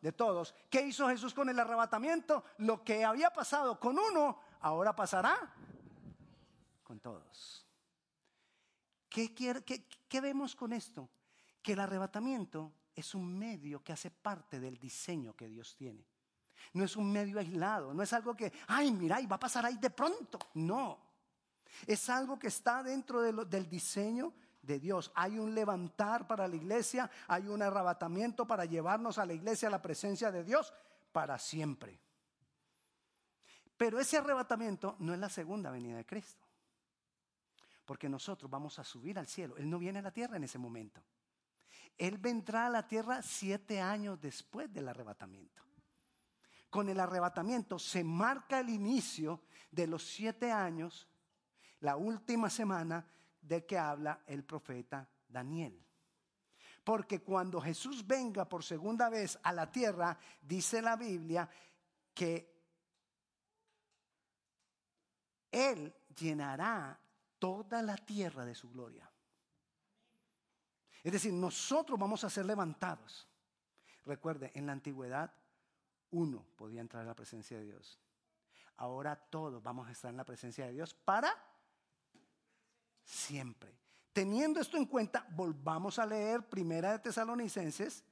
de 0.00 0.12
todos. 0.12 0.54
¿Qué 0.70 0.80
hizo 0.80 1.06
Jesús 1.06 1.34
con 1.34 1.50
el 1.50 1.60
arrebatamiento? 1.60 2.42
Lo 2.56 2.82
que 2.82 3.04
había 3.04 3.30
pasado 3.30 3.78
con 3.78 3.98
uno, 3.98 4.40
ahora 4.62 4.96
pasará 4.96 5.36
con 6.82 7.00
todos. 7.00 7.66
¿Qué, 9.10 10.20
vemos 10.22 10.56
con 10.56 10.72
esto? 10.72 11.10
Que 11.62 11.74
el 11.74 11.80
arrebatamiento 11.80 12.72
es 12.94 13.14
un 13.14 13.38
medio 13.38 13.84
que 13.84 13.92
hace 13.92 14.10
parte 14.10 14.58
del 14.58 14.78
diseño 14.78 15.36
que 15.36 15.48
Dios 15.48 15.76
tiene. 15.76 16.06
No 16.72 16.82
es 16.82 16.96
un 16.96 17.12
medio 17.12 17.38
aislado, 17.38 17.92
no 17.92 18.02
es 18.02 18.12
algo 18.14 18.34
que, 18.34 18.50
ay, 18.68 18.90
mira, 18.90 19.20
y 19.20 19.26
va 19.26 19.36
a 19.36 19.40
pasar 19.40 19.66
ahí 19.66 19.76
de 19.76 19.90
pronto. 19.90 20.38
No, 20.54 21.03
es 21.86 22.08
algo 22.08 22.38
que 22.38 22.48
está 22.48 22.82
dentro 22.82 23.20
del 23.22 23.68
diseño 23.68 24.32
de 24.62 24.78
Dios. 24.78 25.12
Hay 25.14 25.38
un 25.38 25.54
levantar 25.54 26.26
para 26.26 26.48
la 26.48 26.56
iglesia, 26.56 27.10
hay 27.28 27.48
un 27.48 27.62
arrebatamiento 27.62 28.46
para 28.46 28.64
llevarnos 28.64 29.18
a 29.18 29.26
la 29.26 29.34
iglesia 29.34 29.68
a 29.68 29.70
la 29.70 29.82
presencia 29.82 30.30
de 30.30 30.44
Dios 30.44 30.72
para 31.12 31.38
siempre. 31.38 32.00
Pero 33.76 33.98
ese 33.98 34.18
arrebatamiento 34.18 34.96
no 35.00 35.12
es 35.12 35.18
la 35.18 35.28
segunda 35.28 35.70
venida 35.70 35.96
de 35.96 36.06
Cristo. 36.06 36.46
Porque 37.84 38.08
nosotros 38.08 38.50
vamos 38.50 38.78
a 38.78 38.84
subir 38.84 39.18
al 39.18 39.26
cielo. 39.26 39.56
Él 39.56 39.68
no 39.68 39.78
viene 39.78 39.98
a 39.98 40.02
la 40.02 40.12
tierra 40.12 40.36
en 40.36 40.44
ese 40.44 40.58
momento. 40.58 41.02
Él 41.98 42.18
vendrá 42.18 42.66
a 42.66 42.70
la 42.70 42.86
tierra 42.88 43.22
siete 43.22 43.80
años 43.80 44.20
después 44.20 44.72
del 44.72 44.88
arrebatamiento. 44.88 45.62
Con 46.70 46.88
el 46.88 46.98
arrebatamiento 46.98 47.78
se 47.78 48.02
marca 48.02 48.58
el 48.58 48.68
inicio 48.68 49.42
de 49.70 49.86
los 49.86 50.02
siete 50.02 50.50
años 50.50 51.06
la 51.84 51.96
última 51.96 52.48
semana 52.48 53.06
de 53.42 53.66
que 53.66 53.76
habla 53.76 54.22
el 54.26 54.42
profeta 54.42 55.06
Daniel. 55.28 55.84
Porque 56.82 57.22
cuando 57.22 57.60
Jesús 57.60 58.06
venga 58.06 58.48
por 58.48 58.64
segunda 58.64 59.10
vez 59.10 59.38
a 59.42 59.52
la 59.52 59.70
tierra, 59.70 60.18
dice 60.40 60.80
la 60.80 60.96
Biblia 60.96 61.48
que 62.14 62.50
Él 65.50 65.94
llenará 66.16 66.98
toda 67.38 67.82
la 67.82 67.96
tierra 67.98 68.46
de 68.46 68.54
su 68.54 68.70
gloria. 68.70 69.10
Es 71.02 71.12
decir, 71.12 71.34
nosotros 71.34 71.98
vamos 71.98 72.24
a 72.24 72.30
ser 72.30 72.46
levantados. 72.46 73.28
Recuerde, 74.06 74.52
en 74.54 74.64
la 74.64 74.72
antigüedad 74.72 75.34
uno 76.12 76.46
podía 76.56 76.80
entrar 76.80 77.02
a 77.02 77.06
la 77.06 77.14
presencia 77.14 77.58
de 77.58 77.64
Dios. 77.64 77.98
Ahora 78.78 79.16
todos 79.16 79.62
vamos 79.62 79.86
a 79.86 79.92
estar 79.92 80.10
en 80.10 80.16
la 80.16 80.24
presencia 80.24 80.64
de 80.64 80.72
Dios 80.72 80.94
para 80.94 81.53
siempre. 83.04 83.78
Teniendo 84.12 84.60
esto 84.60 84.76
en 84.76 84.86
cuenta, 84.86 85.26
volvamos 85.30 85.98
a 85.98 86.06
leer 86.06 86.48
Primera 86.48 86.92
de 86.92 86.98
Tesalonicenses, 87.00 88.04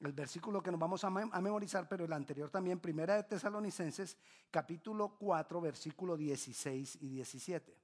el 0.00 0.12
versículo 0.12 0.62
que 0.62 0.70
nos 0.70 0.80
vamos 0.80 1.04
a, 1.04 1.10
memorizar, 1.10 1.88
pero 1.88 2.04
el 2.04 2.12
anterior 2.12 2.50
también, 2.50 2.80
Primera 2.80 3.16
de 3.16 3.22
Tesalonicenses, 3.22 4.16
capítulo 4.50 5.16
4, 5.18 5.60
versículo 5.60 6.16
16 6.16 6.98
y 7.00 7.08
17. 7.08 7.78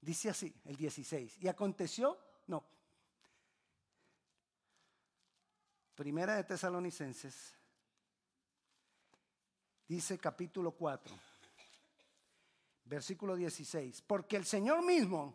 Dice 0.00 0.30
así, 0.30 0.54
el 0.64 0.76
16. 0.76 1.38
Y 1.42 1.48
aconteció, 1.48 2.16
no. 2.46 2.64
Primera 5.96 6.36
de 6.36 6.44
Tesalonicenses, 6.44 7.54
dice 9.88 10.18
capítulo 10.18 10.70
4, 10.72 11.12
versículo 12.86 13.36
16, 13.36 14.02
porque 14.02 14.36
el 14.36 14.46
Señor 14.46 14.82
mismo, 14.82 15.34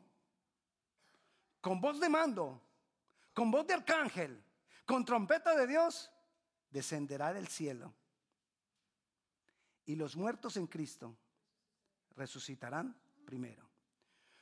con 1.60 1.80
voz 1.80 2.00
de 2.00 2.10
mando, 2.10 2.62
con 3.34 3.52
voz 3.52 3.68
de 3.68 3.74
arcángel, 3.74 4.44
con 4.86 5.06
trompeta 5.06 5.56
de 5.56 5.68
Dios, 5.68 6.12
descenderá 6.70 7.34
del 7.34 7.48
cielo. 7.48 7.94
Y 9.86 9.96
los 9.96 10.16
muertos 10.16 10.58
en 10.58 10.68
Cristo 10.68 11.16
resucitarán 12.16 12.96
primero. 13.26 13.70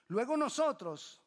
Luego 0.08 0.38
nosotros, 0.38 1.22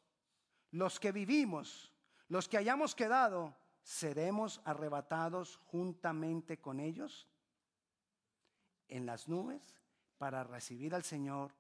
los 0.71 0.99
que 0.99 1.13
vivimos, 1.13 1.93
los 2.29 2.49
que 2.49 2.59
hayamos 2.59 2.95
quedado, 2.95 3.57
seremos 3.83 4.61
arrebatados 4.65 5.57
juntamente 5.67 6.61
con 6.61 6.81
ellos 6.81 7.29
en 8.89 9.07
las 9.07 9.29
nubes 9.29 9.75
para 10.19 10.45
recibir 10.45 10.95
al 10.95 11.03
Señor. 11.03 11.53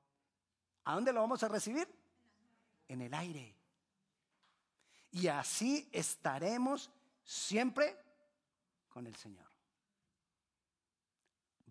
¿A 0.84 0.94
dónde 0.94 1.12
lo 1.12 1.20
vamos 1.20 1.42
a 1.42 1.48
recibir? 1.48 1.88
En 2.88 3.00
el 3.02 3.14
aire. 3.14 3.56
Y 5.10 5.28
así 5.28 5.88
estaremos 5.92 6.90
siempre 7.24 7.96
con 8.88 9.06
el 9.06 9.14
Señor. 9.16 9.46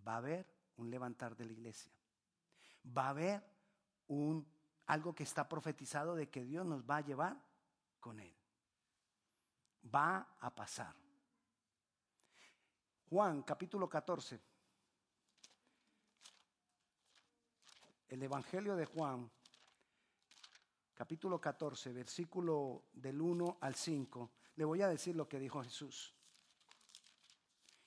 Va 0.07 0.15
a 0.15 0.17
haber 0.17 0.45
un 0.77 0.89
levantar 0.89 1.35
de 1.35 1.45
la 1.45 1.51
iglesia. 1.51 1.91
Va 2.85 3.07
a 3.07 3.09
haber 3.09 3.43
un 4.07 4.47
algo 4.87 5.13
que 5.13 5.23
está 5.23 5.47
profetizado 5.47 6.15
de 6.15 6.29
que 6.29 6.43
Dios 6.43 6.65
nos 6.65 6.83
va 6.83 6.97
a 6.97 7.01
llevar 7.01 7.37
con 7.99 8.19
él. 8.19 8.35
Va 9.93 10.35
a 10.39 10.53
pasar. 10.53 10.95
Juan 13.09 13.43
capítulo 13.43 13.89
14. 13.89 14.50
El 18.11 18.21
Evangelio 18.21 18.75
de 18.75 18.85
Juan, 18.85 19.31
capítulo 20.93 21.39
14, 21.39 21.93
versículo 21.93 22.83
del 22.91 23.21
1 23.21 23.57
al 23.61 23.73
5, 23.73 24.31
le 24.57 24.65
voy 24.65 24.81
a 24.81 24.89
decir 24.89 25.15
lo 25.15 25.29
que 25.29 25.39
dijo 25.39 25.63
Jesús. 25.63 26.13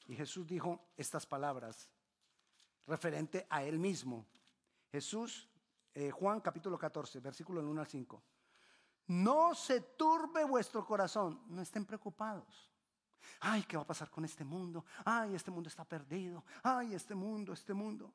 Y 0.07 0.17
Jesús 0.17 0.47
dijo 0.47 0.89
estas 0.97 1.27
palabras 1.27 1.91
referente 2.87 3.47
a 3.51 3.65
él 3.65 3.79
mismo. 3.79 4.27
Jesús, 4.91 5.47
eh, 5.93 6.11
Juan 6.11 6.41
capítulo 6.41 6.79
14, 6.79 7.21
versículo 7.21 7.61
del 7.61 7.69
1 7.69 7.83
al 7.83 7.87
5. 7.87 8.23
No 9.09 9.55
se 9.55 9.83
turbe 9.83 10.43
vuestro 10.45 10.87
corazón, 10.87 11.43
no 11.49 11.61
estén 11.61 11.85
preocupados. 11.85 12.71
Ay, 13.41 13.63
¿qué 13.65 13.77
va 13.77 13.83
a 13.83 13.87
pasar 13.87 14.11
con 14.11 14.25
este 14.25 14.43
mundo? 14.43 14.87
Ay, 15.05 15.35
este 15.35 15.51
mundo 15.51 15.69
está 15.69 15.85
perdido. 15.85 16.45
Ay, 16.63 16.95
este 16.95 17.15
mundo, 17.15 17.53
este 17.53 17.75
mundo. 17.75 18.15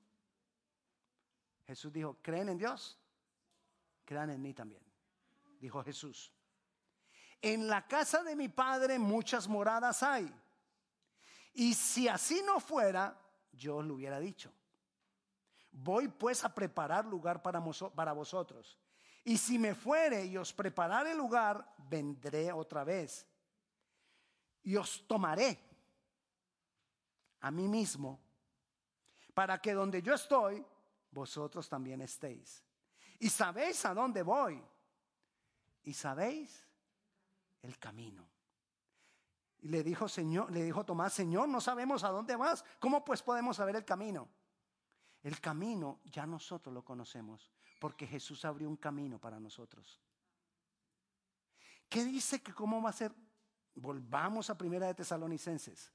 Jesús 1.70 1.94
dijo, 1.94 2.18
¿creen 2.24 2.50
en 2.50 2.58
Dios? 2.58 2.98
Crean 4.04 4.32
en 4.32 4.42
mí 4.42 4.56
también. 4.56 4.82
Dijo 5.60 5.84
Jesús. 5.84 6.34
En 7.40 7.68
la 7.68 7.86
casa 7.86 8.24
de 8.24 8.36
mi 8.36 8.50
Padre 8.50 8.98
muchas 8.98 9.48
moradas 9.48 10.02
hay. 10.02 10.34
Y 11.54 11.76
si 11.76 12.08
así 12.08 12.42
no 12.44 12.60
fuera, 12.60 13.16
yo 13.52 13.78
os 13.78 13.86
lo 13.86 13.94
hubiera 13.94 14.20
dicho. 14.20 14.52
Voy 15.72 16.08
pues 16.08 16.44
a 16.44 16.56
preparar 16.56 17.06
lugar 17.06 17.44
para, 17.44 17.60
vosotros. 17.60 18.80
Y 19.24 19.38
si 19.38 19.60
me 19.60 19.76
fuere 19.76 20.26
y 20.26 20.38
os 20.38 20.52
preparare 20.52 21.14
lugar, 21.14 21.76
vendré 21.78 22.52
otra 22.52 22.84
vez. 22.84 23.28
Y 24.64 24.76
os 24.76 25.06
tomaré 25.06 25.60
a 27.42 27.52
mí 27.52 27.68
mismo, 27.68 28.20
para 29.36 29.60
que 29.60 29.74
donde 29.74 30.02
yo 30.02 30.16
estoy, 30.16 30.66
vosotros 31.12 31.68
también 31.68 32.02
estéis. 32.02 32.64
Y 33.20 33.30
sabéis 33.30 33.84
a 33.86 33.94
dónde 33.94 34.24
voy. 34.24 34.64
Y 35.84 35.94
sabéis 35.94 36.66
el 37.62 37.78
camino. 37.78 38.30
Y 39.62 39.70
le 39.70 39.84
dijo, 39.84 40.08
Señor, 40.08 40.52
le 40.52 40.64
dijo 40.64 40.86
Tomás, 40.86 41.14
Señor, 41.14 41.50
no 41.50 41.60
sabemos 41.60 42.04
a 42.04 42.10
dónde 42.10 42.36
vas. 42.36 42.64
¿Cómo 42.80 43.04
pues 43.04 43.22
podemos 43.22 43.58
saber 43.58 43.76
el 43.76 43.86
camino? 43.86 44.30
El 45.22 45.42
camino 45.42 46.00
ya 46.06 46.26
nosotros 46.26 46.74
lo 46.74 46.84
conocemos, 46.84 47.52
porque 47.80 48.08
Jesús 48.08 48.46
abrió 48.46 48.70
un 48.70 48.78
camino 48.78 49.20
para 49.20 49.40
nosotros. 49.40 50.00
¿Qué 51.90 52.06
dice 52.06 52.42
que 52.42 52.54
cómo 52.54 52.82
va 52.82 52.92
a 52.92 52.94
ser? 52.94 53.14
Volvamos 53.76 54.50
a 54.50 54.58
Primera 54.58 54.88
de 54.88 54.94
Tesalonicenses. 54.94 55.92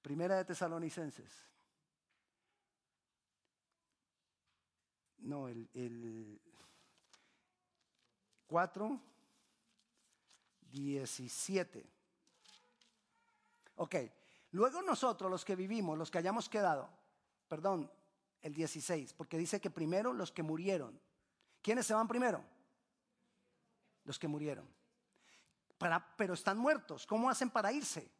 Primera 0.00 0.36
de 0.36 0.44
Tesalonicenses. 0.44 1.51
No, 5.22 5.48
el, 5.48 5.68
el 5.74 6.40
4, 8.46 9.00
17. 10.70 11.86
Ok, 13.76 13.96
luego 14.50 14.82
nosotros 14.82 15.30
los 15.30 15.44
que 15.44 15.56
vivimos, 15.56 15.96
los 15.96 16.10
que 16.10 16.18
hayamos 16.18 16.48
quedado, 16.48 16.88
perdón, 17.48 17.90
el 18.42 18.54
16, 18.54 19.14
porque 19.14 19.38
dice 19.38 19.60
que 19.60 19.70
primero 19.70 20.12
los 20.12 20.32
que 20.32 20.42
murieron. 20.42 21.00
¿Quiénes 21.62 21.86
se 21.86 21.94
van 21.94 22.08
primero? 22.08 22.44
Los 24.04 24.18
que 24.18 24.28
murieron. 24.28 24.68
Pero 26.16 26.34
están 26.34 26.58
muertos. 26.58 27.06
¿Cómo 27.06 27.30
hacen 27.30 27.50
para 27.50 27.72
irse? 27.72 28.10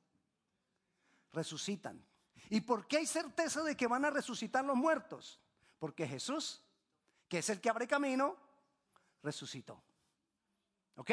Resucitan. 1.32 2.04
¿Y 2.50 2.61
por 2.61 2.87
qué 2.87 2.99
hay 2.99 3.06
certeza 3.06 3.62
de 3.62 3.76
que 3.76 3.87
van 3.87 4.04
a 4.04 4.11
resucitar 4.11 4.64
los 4.64 4.76
muertos? 4.76 5.40
Porque 5.78 6.06
Jesús, 6.06 6.62
que 7.32 7.38
es 7.38 7.48
el 7.48 7.62
que 7.62 7.70
abre 7.70 7.88
camino, 7.88 8.36
resucitó. 9.22 9.82
¿Ok? 10.96 11.12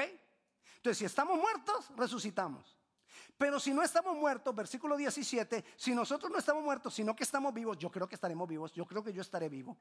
Entonces, 0.76 0.98
si 0.98 1.06
estamos 1.06 1.40
muertos, 1.40 1.90
resucitamos. 1.96 2.78
Pero 3.38 3.58
si 3.58 3.74
no 3.74 3.82
estamos 3.82 4.18
muertos, 4.18 4.54
versículo 4.54 4.98
17, 4.98 5.64
si 5.78 5.96
nosotros 5.96 6.30
no 6.30 6.38
estamos 6.38 6.62
muertos, 6.62 6.94
sino 6.94 7.16
que 7.16 7.24
estamos 7.24 7.54
vivos, 7.54 7.78
yo 7.78 7.90
creo 7.90 8.06
que 8.06 8.16
estaremos 8.16 8.50
vivos, 8.50 8.74
yo 8.74 8.86
creo 8.86 9.02
que 9.02 9.14
yo 9.14 9.22
estaré 9.22 9.48
vivo. 9.48 9.78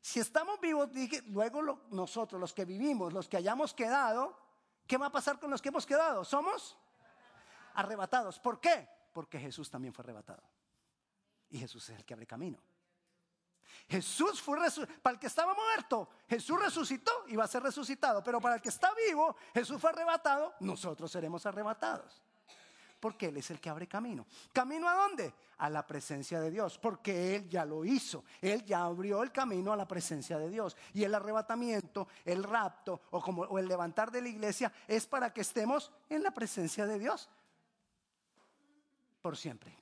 Si 0.00 0.18
estamos 0.18 0.58
vivos, 0.58 0.88
luego 1.26 1.86
nosotros, 1.90 2.40
los 2.40 2.52
que 2.52 2.64
vivimos, 2.64 3.12
los 3.12 3.28
que 3.28 3.36
hayamos 3.36 3.74
quedado, 3.74 4.36
¿qué 4.88 4.98
va 4.98 5.06
a 5.06 5.12
pasar 5.12 5.38
con 5.38 5.52
los 5.52 5.62
que 5.62 5.68
hemos 5.68 5.86
quedado? 5.86 6.24
Somos 6.24 6.76
arrebatados. 7.74 8.40
¿Por 8.40 8.58
qué? 8.58 8.88
Porque 9.12 9.38
Jesús 9.38 9.70
también 9.70 9.94
fue 9.94 10.02
arrebatado. 10.02 10.42
Y 11.48 11.60
Jesús 11.60 11.88
es 11.90 11.98
el 11.98 12.04
que 12.04 12.12
abre 12.12 12.26
camino. 12.26 12.58
Jesús 13.88 14.40
fue 14.40 14.58
para 15.02 15.14
el 15.14 15.20
que 15.20 15.26
estaba 15.26 15.54
muerto, 15.54 16.08
Jesús 16.28 16.58
resucitó 16.58 17.12
y 17.28 17.36
va 17.36 17.44
a 17.44 17.48
ser 17.48 17.62
resucitado, 17.62 18.22
pero 18.22 18.40
para 18.40 18.56
el 18.56 18.62
que 18.62 18.70
está 18.70 18.90
vivo, 19.08 19.36
Jesús 19.52 19.80
fue 19.80 19.90
arrebatado, 19.90 20.54
nosotros 20.60 21.10
seremos 21.10 21.44
arrebatados. 21.46 22.22
Porque 23.00 23.26
Él 23.26 23.36
es 23.36 23.50
el 23.50 23.60
que 23.60 23.68
abre 23.68 23.88
camino. 23.88 24.26
¿Camino 24.52 24.88
a 24.88 24.94
dónde? 24.94 25.34
A 25.58 25.68
la 25.68 25.84
presencia 25.84 26.40
de 26.40 26.52
Dios, 26.52 26.78
porque 26.78 27.34
Él 27.34 27.48
ya 27.48 27.64
lo 27.64 27.84
hizo. 27.84 28.24
Él 28.40 28.64
ya 28.64 28.84
abrió 28.84 29.24
el 29.24 29.32
camino 29.32 29.72
a 29.72 29.76
la 29.76 29.88
presencia 29.88 30.38
de 30.38 30.48
Dios. 30.48 30.76
Y 30.94 31.02
el 31.02 31.12
arrebatamiento, 31.12 32.06
el 32.24 32.44
rapto 32.44 33.00
o, 33.10 33.20
como, 33.20 33.42
o 33.42 33.58
el 33.58 33.66
levantar 33.66 34.12
de 34.12 34.22
la 34.22 34.28
iglesia 34.28 34.72
es 34.86 35.06
para 35.06 35.32
que 35.32 35.40
estemos 35.40 35.90
en 36.08 36.22
la 36.22 36.30
presencia 36.30 36.86
de 36.86 36.98
Dios 37.00 37.28
por 39.20 39.36
siempre. 39.36 39.76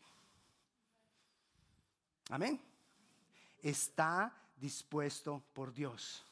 Amén 2.31 2.70
está 3.63 4.35
dispuesto 4.57 5.43
por 5.53 5.73
Dios. 5.73 6.25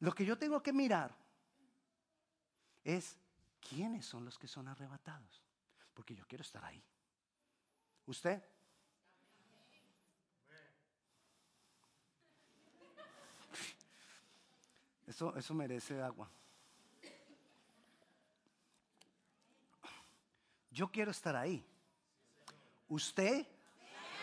Lo 0.00 0.12
que 0.12 0.24
yo 0.24 0.36
tengo 0.38 0.62
que 0.62 0.72
mirar 0.72 1.16
es 2.84 3.16
quiénes 3.60 4.04
son 4.06 4.24
los 4.24 4.38
que 4.38 4.46
son 4.46 4.68
arrebatados, 4.68 5.42
porque 5.94 6.14
yo 6.14 6.26
quiero 6.26 6.42
estar 6.42 6.64
ahí. 6.64 6.82
¿Usted? 8.06 8.42
Eso, 15.06 15.34
eso 15.36 15.54
merece 15.54 16.00
agua. 16.02 16.30
Yo 20.70 20.90
quiero 20.90 21.10
estar 21.10 21.34
ahí. 21.34 21.64
¿Usted? 22.88 23.46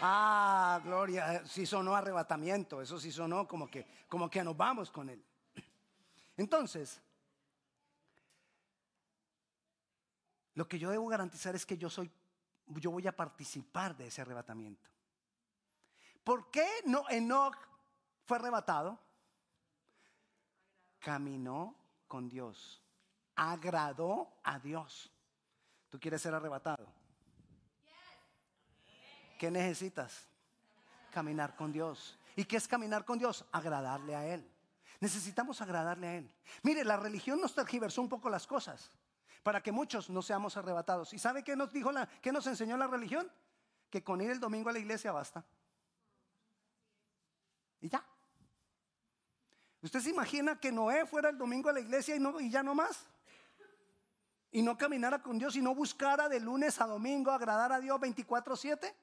Ah, 0.05 0.81
gloria, 0.83 1.35
eh, 1.35 1.41
sí 1.45 1.65
sonó 1.65 1.95
arrebatamiento, 1.95 2.81
eso 2.81 2.99
sí 2.99 3.09
sonó 3.09 3.47
como 3.47 3.71
que, 3.71 3.87
como 4.09 4.29
que 4.29 4.43
nos 4.43 4.57
vamos 4.57 4.91
con 4.91 5.09
él. 5.09 5.23
Entonces, 6.35 7.01
lo 10.55 10.67
que 10.67 10.77
yo 10.77 10.89
debo 10.89 11.07
garantizar 11.07 11.55
es 11.55 11.65
que 11.65 11.77
yo 11.77 11.89
soy, 11.89 12.11
yo 12.67 12.91
voy 12.91 13.07
a 13.07 13.15
participar 13.15 13.95
de 13.95 14.07
ese 14.07 14.21
arrebatamiento. 14.21 14.89
¿Por 16.21 16.51
qué 16.51 16.67
no 16.85 17.09
Enoch 17.09 17.55
fue 18.25 18.39
arrebatado? 18.39 18.99
Caminó 20.99 21.77
con 22.09 22.27
Dios, 22.27 22.83
agradó 23.37 24.33
a 24.43 24.59
Dios. 24.59 25.09
¿Tú 25.89 25.97
quieres 25.97 26.21
ser 26.21 26.33
arrebatado? 26.33 27.02
¿Qué 29.43 29.51
necesitas? 29.51 30.25
Caminar 31.11 31.53
con 31.57 31.69
Dios. 31.69 32.17
¿Y 32.33 32.45
qué 32.45 32.55
es 32.55 32.65
caminar 32.65 33.03
con 33.03 33.19
Dios? 33.19 33.43
Agradarle 33.51 34.15
a 34.15 34.25
Él. 34.25 34.49
Necesitamos 35.01 35.59
agradarle 35.59 36.07
a 36.07 36.15
Él. 36.15 36.31
Mire, 36.61 36.85
la 36.85 36.95
religión 36.95 37.41
nos 37.41 37.53
tergiversó 37.53 38.01
un 38.01 38.07
poco 38.07 38.29
las 38.29 38.47
cosas 38.47 38.89
para 39.43 39.61
que 39.61 39.73
muchos 39.73 40.09
no 40.09 40.21
seamos 40.21 40.55
arrebatados. 40.55 41.13
¿Y 41.13 41.19
sabe 41.19 41.43
qué 41.43 41.57
nos 41.57 41.73
dijo 41.73 41.91
la, 41.91 42.07
qué 42.21 42.31
nos 42.31 42.47
enseñó 42.47 42.77
la 42.77 42.87
religión? 42.87 43.29
Que 43.89 44.01
con 44.01 44.21
ir 44.21 44.31
el 44.31 44.39
domingo 44.39 44.69
a 44.69 44.71
la 44.71 44.79
iglesia 44.79 45.11
basta. 45.11 45.43
Y 47.81 47.89
ya. 47.89 48.01
¿Usted 49.81 49.99
se 49.99 50.09
imagina 50.09 50.57
que 50.57 50.71
Noé 50.71 51.05
fuera 51.05 51.27
el 51.27 51.37
domingo 51.37 51.67
a 51.67 51.73
la 51.73 51.81
iglesia 51.81 52.15
y, 52.15 52.19
no, 52.21 52.39
y 52.39 52.49
ya 52.49 52.63
no 52.63 52.75
más? 52.75 53.07
Y 54.53 54.61
no 54.61 54.77
caminara 54.77 55.21
con 55.21 55.37
Dios 55.37 55.57
y 55.57 55.61
no 55.61 55.75
buscara 55.75 56.29
de 56.29 56.39
lunes 56.39 56.79
a 56.79 56.87
domingo 56.87 57.29
agradar 57.29 57.73
a 57.73 57.81
Dios 57.81 57.99
24/7. 57.99 58.95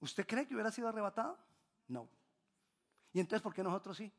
¿Usted 0.00 0.26
cree 0.26 0.46
que 0.46 0.54
hubiera 0.54 0.70
sido 0.70 0.88
arrebatado? 0.88 1.38
No. 1.88 2.08
¿Y 3.12 3.20
entonces 3.20 3.42
por 3.42 3.54
qué 3.54 3.62
nosotros 3.62 3.96
sí? 3.96 4.12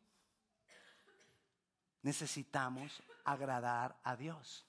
Necesitamos 2.02 3.02
agradar 3.24 4.00
a 4.04 4.16
Dios. 4.16 4.66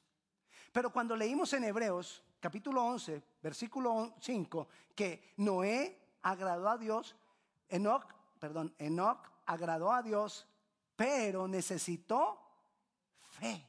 Pero 0.73 0.93
cuando 0.93 1.17
leímos 1.17 1.53
en 1.53 1.65
Hebreos 1.65 2.23
capítulo 2.41 2.85
11, 2.85 3.23
versículo 3.43 4.15
5, 4.21 4.69
que 4.95 5.35
Noé 5.39 6.17
agradó 6.23 6.69
a 6.69 6.79
Dios, 6.79 7.15
Enoch, 7.69 8.05
perdón, 8.39 8.75
Enoch 8.79 9.31
agradó 9.47 9.93
a 9.93 10.03
Dios, 10.03 10.47
pero 10.97 11.47
necesitó 11.47 12.41
fe. 13.21 13.67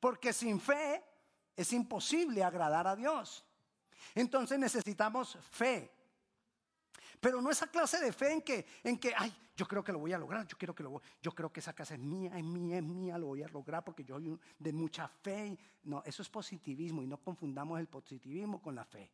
Porque 0.00 0.32
sin 0.32 0.60
fe 0.60 1.04
es 1.54 1.72
imposible 1.72 2.42
agradar 2.42 2.86
a 2.86 2.96
Dios. 2.96 3.44
Entonces 4.14 4.58
necesitamos 4.58 5.38
fe. 5.50 5.90
Pero 7.20 7.40
no 7.40 7.50
esa 7.50 7.68
clase 7.68 8.00
de 8.00 8.12
fe 8.12 8.32
en 8.32 8.42
que, 8.42 8.66
en 8.82 8.98
que, 8.98 9.14
ay, 9.16 9.32
yo 9.56 9.66
creo 9.66 9.84
que 9.84 9.92
lo 9.92 10.00
voy 10.00 10.12
a 10.12 10.18
lograr, 10.18 10.46
yo 10.46 10.56
quiero 10.58 10.74
que 10.74 10.82
lo 10.82 11.00
yo 11.20 11.32
creo 11.32 11.52
que 11.52 11.60
esa 11.60 11.72
casa 11.72 11.94
es 11.94 12.00
mía, 12.00 12.36
es 12.36 12.42
mía, 12.42 12.78
es 12.78 12.82
mía, 12.82 13.18
lo 13.18 13.26
voy 13.26 13.42
a 13.42 13.48
lograr 13.48 13.84
porque 13.84 14.02
yo 14.04 14.18
soy 14.18 14.38
de 14.58 14.72
mucha 14.72 15.06
fe. 15.06 15.56
No, 15.84 16.02
eso 16.04 16.22
es 16.22 16.28
positivismo 16.28 17.02
y 17.02 17.06
no 17.06 17.18
confundamos 17.18 17.78
el 17.78 17.86
positivismo 17.86 18.60
con 18.60 18.74
la 18.74 18.84
fe. 18.84 19.12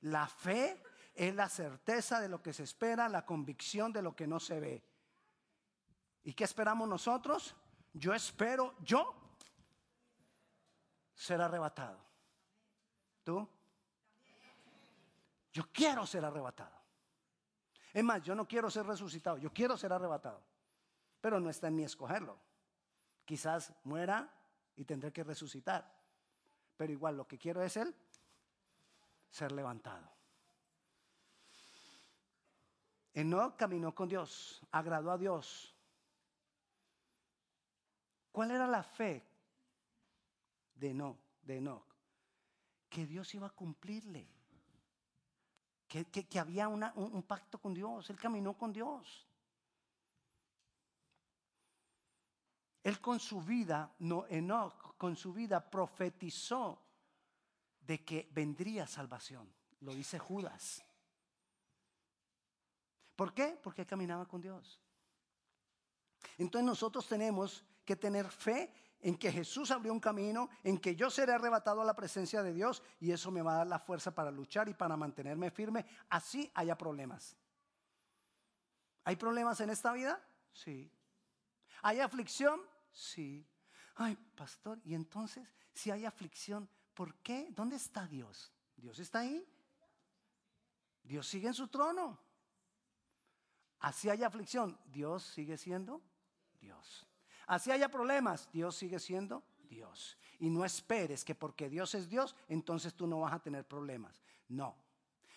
La 0.00 0.26
fe 0.26 0.82
es 1.14 1.34
la 1.34 1.48
certeza 1.48 2.20
de 2.20 2.28
lo 2.28 2.42
que 2.42 2.52
se 2.52 2.62
espera, 2.62 3.08
la 3.08 3.24
convicción 3.24 3.92
de 3.92 4.02
lo 4.02 4.14
que 4.14 4.26
no 4.26 4.40
se 4.40 4.60
ve. 4.60 4.82
¿Y 6.24 6.32
qué 6.32 6.44
esperamos 6.44 6.88
nosotros? 6.88 7.54
Yo 7.92 8.12
espero, 8.12 8.74
yo 8.80 9.14
ser 11.14 11.40
arrebatado. 11.40 12.05
¿Tú? 13.26 13.44
Yo 15.52 15.64
quiero 15.72 16.06
ser 16.06 16.24
arrebatado. 16.24 16.76
Es 17.92 18.04
más, 18.04 18.22
yo 18.22 18.36
no 18.36 18.46
quiero 18.46 18.70
ser 18.70 18.86
resucitado, 18.86 19.36
yo 19.38 19.52
quiero 19.52 19.76
ser 19.76 19.92
arrebatado. 19.92 20.40
Pero 21.20 21.40
no 21.40 21.50
está 21.50 21.66
en 21.66 21.74
mí 21.74 21.82
escogerlo. 21.82 22.38
Quizás 23.24 23.72
muera 23.82 24.32
y 24.76 24.84
tendré 24.84 25.12
que 25.12 25.24
resucitar. 25.24 25.92
Pero 26.76 26.92
igual 26.92 27.16
lo 27.16 27.26
que 27.26 27.36
quiero 27.36 27.64
es 27.64 27.76
él 27.76 27.92
ser 29.28 29.50
levantado. 29.50 30.08
Enoch 33.12 33.56
caminó 33.56 33.92
con 33.92 34.08
Dios, 34.08 34.62
agradó 34.70 35.10
a 35.10 35.18
Dios. 35.18 35.74
¿Cuál 38.30 38.52
era 38.52 38.68
la 38.68 38.84
fe 38.84 39.26
de 40.76 40.90
Enoch? 40.90 41.18
De 41.42 41.56
Enoch? 41.56 41.95
Que 42.96 43.04
Dios 43.04 43.34
iba 43.34 43.46
a 43.46 43.50
cumplirle. 43.50 44.26
Que, 45.86 46.26
había 46.40 46.66
un, 46.66 46.82
un 46.94 47.22
pacto 47.24 47.58
con 47.58 47.74
Dios. 47.74 48.08
Él 48.08 48.16
caminó 48.16 48.56
con 48.56 48.72
Dios. 48.72 49.28
Él 52.82 52.98
con 52.98 53.20
su 53.20 53.42
vida, 53.42 53.94
no, 53.98 54.24
Enoch 54.30 54.96
con 54.96 55.14
su 55.14 55.34
vida 55.34 55.60
profetizó 55.68 56.82
de 57.80 58.02
que 58.02 58.30
vendría 58.32 58.86
salvación. 58.86 59.46
Lo 59.80 59.92
dice 59.92 60.18
Judas. 60.18 60.82
¿Por 63.14 63.34
qué? 63.34 63.60
Porque 63.62 63.84
caminaba 63.84 64.24
con 64.24 64.40
Dios. 64.40 64.80
Entonces 66.38 66.64
nosotros 66.64 67.06
tenemos 67.06 67.62
que 67.84 67.94
tener 67.94 68.30
fe 68.30 68.72
en 69.00 69.16
que 69.16 69.30
Jesús 69.30 69.70
abrió 69.70 69.92
un 69.92 70.00
camino, 70.00 70.48
en 70.62 70.78
que 70.78 70.96
yo 70.96 71.10
seré 71.10 71.32
arrebatado 71.32 71.80
a 71.80 71.84
la 71.84 71.94
presencia 71.94 72.42
de 72.42 72.52
Dios 72.52 72.82
y 72.98 73.12
eso 73.12 73.30
me 73.30 73.42
va 73.42 73.54
a 73.54 73.58
dar 73.58 73.66
la 73.66 73.78
fuerza 73.78 74.14
para 74.14 74.30
luchar 74.30 74.68
y 74.68 74.74
para 74.74 74.96
mantenerme 74.96 75.50
firme, 75.50 75.86
así 76.08 76.50
haya 76.54 76.76
problemas. 76.76 77.36
¿Hay 79.04 79.16
problemas 79.16 79.60
en 79.60 79.70
esta 79.70 79.92
vida? 79.92 80.20
Sí. 80.52 80.90
¿Hay 81.82 82.00
aflicción? 82.00 82.60
Sí. 82.90 83.46
Ay, 83.94 84.16
pastor, 84.34 84.80
y 84.84 84.94
entonces, 84.94 85.48
si 85.72 85.90
hay 85.90 86.04
aflicción, 86.04 86.68
¿por 86.92 87.14
qué? 87.16 87.48
¿Dónde 87.50 87.76
está 87.76 88.06
Dios? 88.06 88.52
¿Dios 88.76 88.98
está 88.98 89.20
ahí? 89.20 89.46
Dios 91.02 91.26
sigue 91.26 91.48
en 91.48 91.54
su 91.54 91.68
trono. 91.68 92.18
Así 93.78 94.10
haya 94.10 94.26
aflicción, 94.26 94.78
Dios 94.86 95.22
sigue 95.22 95.56
siendo 95.56 96.02
Dios. 96.60 97.06
Así 97.46 97.70
haya 97.70 97.88
problemas, 97.88 98.48
Dios 98.52 98.76
sigue 98.76 98.98
siendo 98.98 99.42
Dios. 99.68 100.18
Y 100.38 100.50
no 100.50 100.64
esperes 100.64 101.24
que 101.24 101.34
porque 101.34 101.68
Dios 101.70 101.94
es 101.94 102.08
Dios, 102.08 102.34
entonces 102.48 102.94
tú 102.94 103.06
no 103.06 103.20
vas 103.20 103.32
a 103.32 103.38
tener 103.38 103.66
problemas. 103.66 104.20
No. 104.48 104.74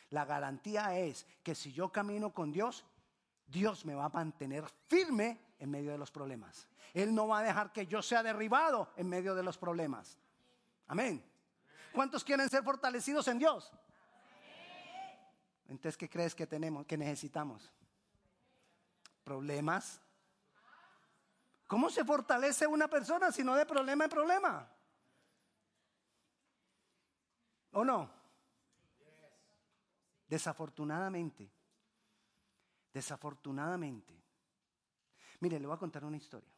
La 0.09 0.25
garantía 0.25 0.97
es 0.97 1.25
que 1.43 1.53
si 1.55 1.71
yo 1.71 1.91
camino 1.91 2.33
con 2.33 2.51
Dios, 2.51 2.83
Dios 3.47 3.85
me 3.85 3.95
va 3.95 4.05
a 4.05 4.09
mantener 4.09 4.65
firme 4.87 5.39
en 5.59 5.69
medio 5.69 5.91
de 5.91 5.97
los 5.97 6.11
problemas. 6.11 6.67
Él 6.93 7.13
no 7.13 7.27
va 7.27 7.39
a 7.39 7.43
dejar 7.43 7.71
que 7.71 7.85
yo 7.85 8.01
sea 8.01 8.23
derribado 8.23 8.91
en 8.95 9.07
medio 9.07 9.35
de 9.35 9.43
los 9.43 9.57
problemas. 9.57 10.17
Amén. 10.87 11.23
¿Cuántos 11.93 12.23
quieren 12.23 12.49
ser 12.49 12.63
fortalecidos 12.63 13.27
en 13.27 13.39
Dios? 13.39 13.71
Entonces, 15.67 15.97
¿qué 15.97 16.09
crees 16.09 16.33
que 16.33 16.47
tenemos, 16.47 16.85
que 16.85 16.97
necesitamos? 16.97 17.71
Problemas. 19.23 20.01
¿Cómo 21.69 21.91
se 21.91 22.03
fortalece 22.03 22.65
una 22.65 22.87
persona 22.87 23.31
si 23.31 23.43
no 23.43 23.55
de 23.55 23.63
problema 23.63 24.05
en 24.05 24.09
problema? 24.09 24.67
¿O 27.73 27.85
no? 27.85 28.09
Desafortunadamente, 30.27 31.47
desafortunadamente. 32.91 34.19
Mire, 35.41 35.59
le 35.59 35.67
voy 35.67 35.75
a 35.75 35.79
contar 35.79 36.03
una 36.03 36.17
historia, 36.17 36.51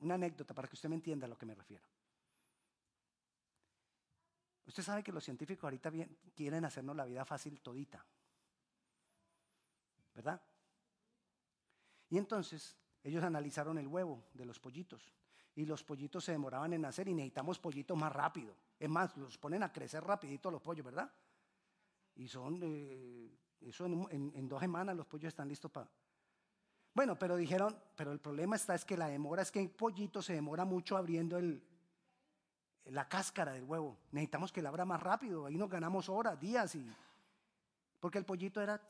una 0.00 0.14
anécdota 0.16 0.54
para 0.54 0.66
que 0.66 0.74
usted 0.74 0.88
me 0.88 0.96
entienda 0.96 1.26
a 1.26 1.30
lo 1.30 1.38
que 1.38 1.46
me 1.46 1.54
refiero. 1.54 1.86
Usted 4.66 4.82
sabe 4.82 5.04
que 5.04 5.12
los 5.12 5.22
científicos 5.22 5.62
ahorita 5.62 5.92
quieren 6.34 6.64
hacernos 6.64 6.96
la 6.96 7.04
vida 7.04 7.24
fácil 7.24 7.60
todita. 7.60 8.04
¿Verdad? 10.16 10.42
Y 12.08 12.18
entonces 12.18 12.76
ellos 13.02 13.24
analizaron 13.24 13.78
el 13.78 13.86
huevo 13.86 14.24
de 14.34 14.44
los 14.44 14.58
pollitos. 14.58 15.10
Y 15.54 15.64
los 15.64 15.82
pollitos 15.82 16.24
se 16.24 16.32
demoraban 16.32 16.72
en 16.72 16.82
nacer 16.82 17.08
y 17.08 17.14
necesitamos 17.14 17.58
pollitos 17.58 17.96
más 17.96 18.12
rápido. 18.12 18.54
Es 18.78 18.88
más, 18.88 19.16
los 19.16 19.36
ponen 19.38 19.62
a 19.62 19.72
crecer 19.72 20.04
rapidito 20.04 20.50
los 20.50 20.62
pollos, 20.62 20.84
¿verdad? 20.84 21.10
Y 22.16 22.28
son, 22.28 22.60
eh, 22.62 23.30
eso 23.60 23.86
en, 23.86 24.48
dos 24.48 24.60
semanas 24.60 24.96
los 24.96 25.06
pollos 25.06 25.28
están 25.28 25.48
listos 25.48 25.70
para... 25.70 25.88
Bueno, 26.94 27.18
pero 27.18 27.36
dijeron, 27.36 27.76
pero 27.96 28.12
el 28.12 28.20
problema 28.20 28.56
está 28.56 28.74
es 28.74 28.84
que 28.84 28.96
la 28.96 29.08
demora 29.08 29.42
es 29.42 29.50
que 29.50 29.60
el 29.60 29.70
pollito 29.70 30.22
se 30.22 30.34
demora 30.34 30.64
mucho 30.64 30.96
abriendo 30.96 31.38
el, 31.38 31.62
la 32.86 33.08
cáscara 33.08 33.52
del 33.52 33.64
huevo. 33.64 33.96
Necesitamos 34.12 34.52
que 34.52 34.62
la 34.62 34.68
abra 34.68 34.84
más 34.84 35.02
rápido. 35.02 35.46
Ahí 35.46 35.56
nos 35.56 35.70
ganamos 35.70 36.08
horas, 36.08 36.38
días 36.38 36.74
y... 36.74 36.86
Porque 37.98 38.18
el 38.18 38.24
pollito 38.24 38.60
era... 38.60 38.80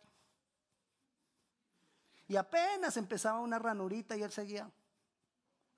Y 2.30 2.36
apenas 2.36 2.96
empezaba 2.96 3.40
una 3.40 3.58
ranurita 3.58 4.16
y 4.16 4.22
él 4.22 4.30
seguía 4.30 4.70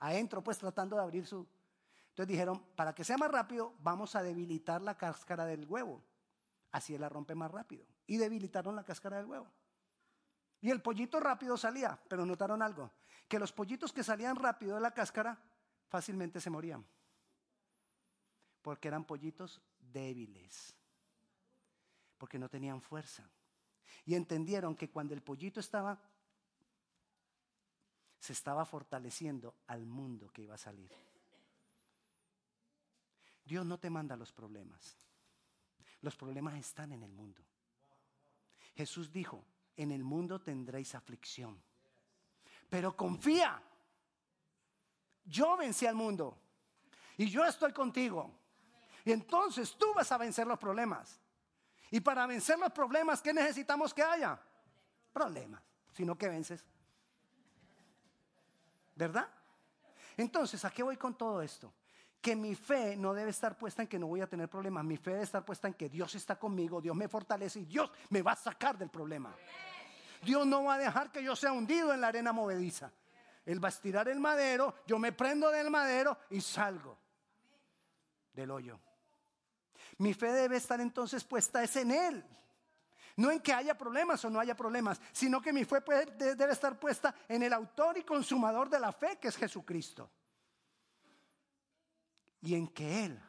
adentro, 0.00 0.44
pues 0.44 0.58
tratando 0.58 0.96
de 0.96 1.02
abrir 1.02 1.26
su... 1.26 1.48
Entonces 2.10 2.28
dijeron, 2.28 2.62
para 2.76 2.94
que 2.94 3.04
sea 3.04 3.16
más 3.16 3.30
rápido, 3.30 3.72
vamos 3.80 4.14
a 4.16 4.22
debilitar 4.22 4.82
la 4.82 4.98
cáscara 4.98 5.46
del 5.46 5.64
huevo. 5.66 6.04
Así 6.70 6.94
él 6.94 7.00
la 7.00 7.08
rompe 7.08 7.34
más 7.34 7.50
rápido. 7.50 7.86
Y 8.06 8.18
debilitaron 8.18 8.76
la 8.76 8.84
cáscara 8.84 9.16
del 9.16 9.24
huevo. 9.24 9.50
Y 10.60 10.68
el 10.68 10.82
pollito 10.82 11.20
rápido 11.20 11.56
salía, 11.56 11.98
pero 12.06 12.26
notaron 12.26 12.60
algo, 12.60 12.90
que 13.28 13.38
los 13.38 13.50
pollitos 13.50 13.90
que 13.90 14.04
salían 14.04 14.36
rápido 14.36 14.74
de 14.74 14.82
la 14.82 14.92
cáscara 14.92 15.40
fácilmente 15.88 16.38
se 16.38 16.50
morían 16.50 16.84
porque 18.60 18.88
eran 18.88 19.04
pollitos 19.04 19.60
débiles, 19.80 20.76
porque 22.18 22.38
no 22.38 22.48
tenían 22.48 22.82
fuerza. 22.82 23.28
Y 24.04 24.14
entendieron 24.14 24.76
que 24.76 24.90
cuando 24.90 25.14
el 25.14 25.22
pollito 25.22 25.60
estaba, 25.60 26.00
se 28.22 28.34
estaba 28.34 28.64
fortaleciendo 28.64 29.56
al 29.66 29.84
mundo 29.84 30.30
que 30.30 30.42
iba 30.42 30.54
a 30.54 30.58
salir. 30.58 30.92
Dios 33.44 33.66
no 33.66 33.80
te 33.80 33.90
manda 33.90 34.14
los 34.14 34.30
problemas. 34.30 34.94
Los 36.02 36.14
problemas 36.14 36.54
están 36.54 36.92
en 36.92 37.02
el 37.02 37.10
mundo. 37.10 37.42
Jesús 38.76 39.10
dijo, 39.10 39.44
en 39.76 39.90
el 39.90 40.04
mundo 40.04 40.40
tendréis 40.40 40.94
aflicción. 40.94 41.60
Pero 42.70 42.96
confía. 42.96 43.60
Yo 45.24 45.56
vencí 45.56 45.88
al 45.88 45.96
mundo. 45.96 46.38
Y 47.16 47.28
yo 47.28 47.44
estoy 47.44 47.72
contigo. 47.72 48.38
Y 49.04 49.10
entonces 49.10 49.76
tú 49.76 49.92
vas 49.94 50.12
a 50.12 50.18
vencer 50.18 50.46
los 50.46 50.60
problemas. 50.60 51.20
Y 51.90 51.98
para 51.98 52.28
vencer 52.28 52.56
los 52.56 52.70
problemas, 52.70 53.20
¿qué 53.20 53.34
necesitamos 53.34 53.92
que 53.92 54.04
haya? 54.04 54.40
Problemas, 55.12 55.60
sino 55.90 56.16
que 56.16 56.28
vences. 56.28 56.64
¿Verdad? 58.94 59.28
Entonces, 60.16 60.64
¿a 60.64 60.70
qué 60.70 60.82
voy 60.82 60.96
con 60.96 61.14
todo 61.14 61.42
esto? 61.42 61.72
Que 62.20 62.36
mi 62.36 62.54
fe 62.54 62.96
no 62.96 63.14
debe 63.14 63.30
estar 63.30 63.56
puesta 63.56 63.82
en 63.82 63.88
que 63.88 63.98
no 63.98 64.06
voy 64.06 64.20
a 64.20 64.26
tener 64.26 64.48
problemas. 64.48 64.84
Mi 64.84 64.96
fe 64.96 65.12
debe 65.12 65.24
estar 65.24 65.44
puesta 65.44 65.68
en 65.68 65.74
que 65.74 65.88
Dios 65.88 66.14
está 66.14 66.38
conmigo, 66.38 66.80
Dios 66.80 66.94
me 66.94 67.08
fortalece 67.08 67.60
y 67.60 67.64
Dios 67.64 67.90
me 68.10 68.22
va 68.22 68.32
a 68.32 68.36
sacar 68.36 68.78
del 68.78 68.90
problema. 68.90 69.34
Dios 70.22 70.46
no 70.46 70.64
va 70.64 70.74
a 70.74 70.78
dejar 70.78 71.10
que 71.10 71.22
yo 71.22 71.34
sea 71.34 71.52
hundido 71.52 71.92
en 71.92 72.00
la 72.00 72.08
arena 72.08 72.32
movediza. 72.32 72.92
Él 73.44 73.62
va 73.62 73.68
a 73.68 73.70
estirar 73.70 74.08
el 74.08 74.20
madero, 74.20 74.74
yo 74.86 74.98
me 74.98 75.12
prendo 75.12 75.50
del 75.50 75.68
madero 75.68 76.16
y 76.30 76.40
salgo 76.40 76.96
del 78.32 78.50
hoyo. 78.50 78.78
Mi 79.98 80.14
fe 80.14 80.32
debe 80.32 80.56
estar 80.56 80.80
entonces 80.80 81.24
puesta 81.24 81.62
es 81.62 81.74
en 81.76 81.90
Él. 81.90 82.24
No 83.16 83.30
en 83.30 83.40
que 83.40 83.52
haya 83.52 83.76
problemas 83.76 84.24
o 84.24 84.30
no 84.30 84.40
haya 84.40 84.56
problemas, 84.56 85.00
sino 85.12 85.40
que 85.40 85.52
mi 85.52 85.64
fe 85.64 85.82
debe 86.16 86.52
estar 86.52 86.78
puesta 86.78 87.14
en 87.28 87.42
el 87.42 87.52
autor 87.52 87.98
y 87.98 88.04
consumador 88.04 88.68
de 88.70 88.80
la 88.80 88.92
fe, 88.92 89.18
que 89.18 89.28
es 89.28 89.36
Jesucristo. 89.36 90.10
Y 92.40 92.54
en 92.54 92.68
que 92.68 93.04
Él, 93.04 93.22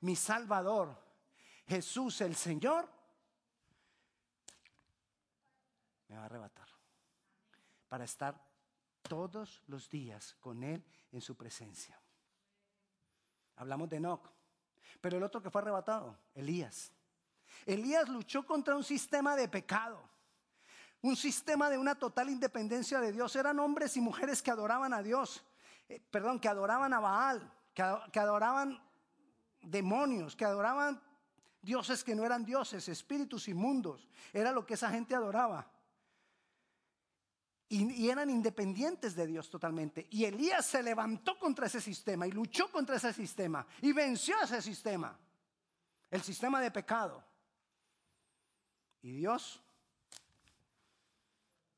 mi 0.00 0.16
Salvador, 0.16 0.96
Jesús 1.66 2.20
el 2.20 2.36
Señor, 2.36 2.88
me 6.08 6.16
va 6.16 6.22
a 6.22 6.26
arrebatar. 6.26 6.68
Para 7.88 8.04
estar 8.04 8.40
todos 9.02 9.62
los 9.66 9.88
días 9.90 10.34
con 10.40 10.62
Él 10.62 10.84
en 11.12 11.20
su 11.20 11.36
presencia. 11.36 12.00
Hablamos 13.56 13.88
de 13.88 13.96
Enoch. 13.96 14.30
Pero 15.00 15.18
el 15.18 15.22
otro 15.22 15.42
que 15.42 15.50
fue 15.50 15.60
arrebatado, 15.60 16.18
Elías. 16.34 16.92
Elías 17.66 18.08
luchó 18.08 18.46
contra 18.46 18.76
un 18.76 18.84
sistema 18.84 19.36
de 19.36 19.48
pecado, 19.48 20.00
un 21.02 21.16
sistema 21.16 21.70
de 21.70 21.78
una 21.78 21.94
total 21.94 22.30
independencia 22.30 23.00
de 23.00 23.12
Dios. 23.12 23.36
Eran 23.36 23.58
hombres 23.58 23.96
y 23.96 24.00
mujeres 24.00 24.42
que 24.42 24.50
adoraban 24.50 24.94
a 24.94 25.02
Dios, 25.02 25.44
eh, 25.88 26.00
perdón, 26.10 26.40
que 26.40 26.48
adoraban 26.48 26.92
a 26.92 27.00
Baal, 27.00 27.52
que 27.74 28.20
adoraban 28.20 28.80
demonios, 29.60 30.36
que 30.36 30.44
adoraban 30.44 31.00
dioses 31.64 32.04
que 32.04 32.14
no 32.14 32.24
eran 32.24 32.44
dioses, 32.44 32.88
espíritus 32.88 33.48
inmundos. 33.48 34.06
Era 34.32 34.52
lo 34.52 34.64
que 34.64 34.74
esa 34.74 34.90
gente 34.90 35.14
adoraba. 35.14 35.70
Y, 37.68 38.08
eran 38.08 38.30
independientes 38.30 39.16
de 39.16 39.26
Dios 39.26 39.50
totalmente. 39.50 40.06
Y 40.10 40.24
Elías 40.26 40.66
se 40.66 40.82
levantó 40.82 41.38
contra 41.38 41.66
ese 41.66 41.80
sistema 41.80 42.26
y 42.26 42.30
luchó 42.30 42.70
contra 42.70 42.96
ese 42.96 43.12
sistema 43.12 43.66
y 43.80 43.92
venció 43.92 44.36
ese 44.42 44.62
sistema, 44.62 45.18
el 46.10 46.22
sistema 46.22 46.60
de 46.60 46.70
pecado. 46.70 47.24
Y 49.04 49.12
Dios 49.12 49.60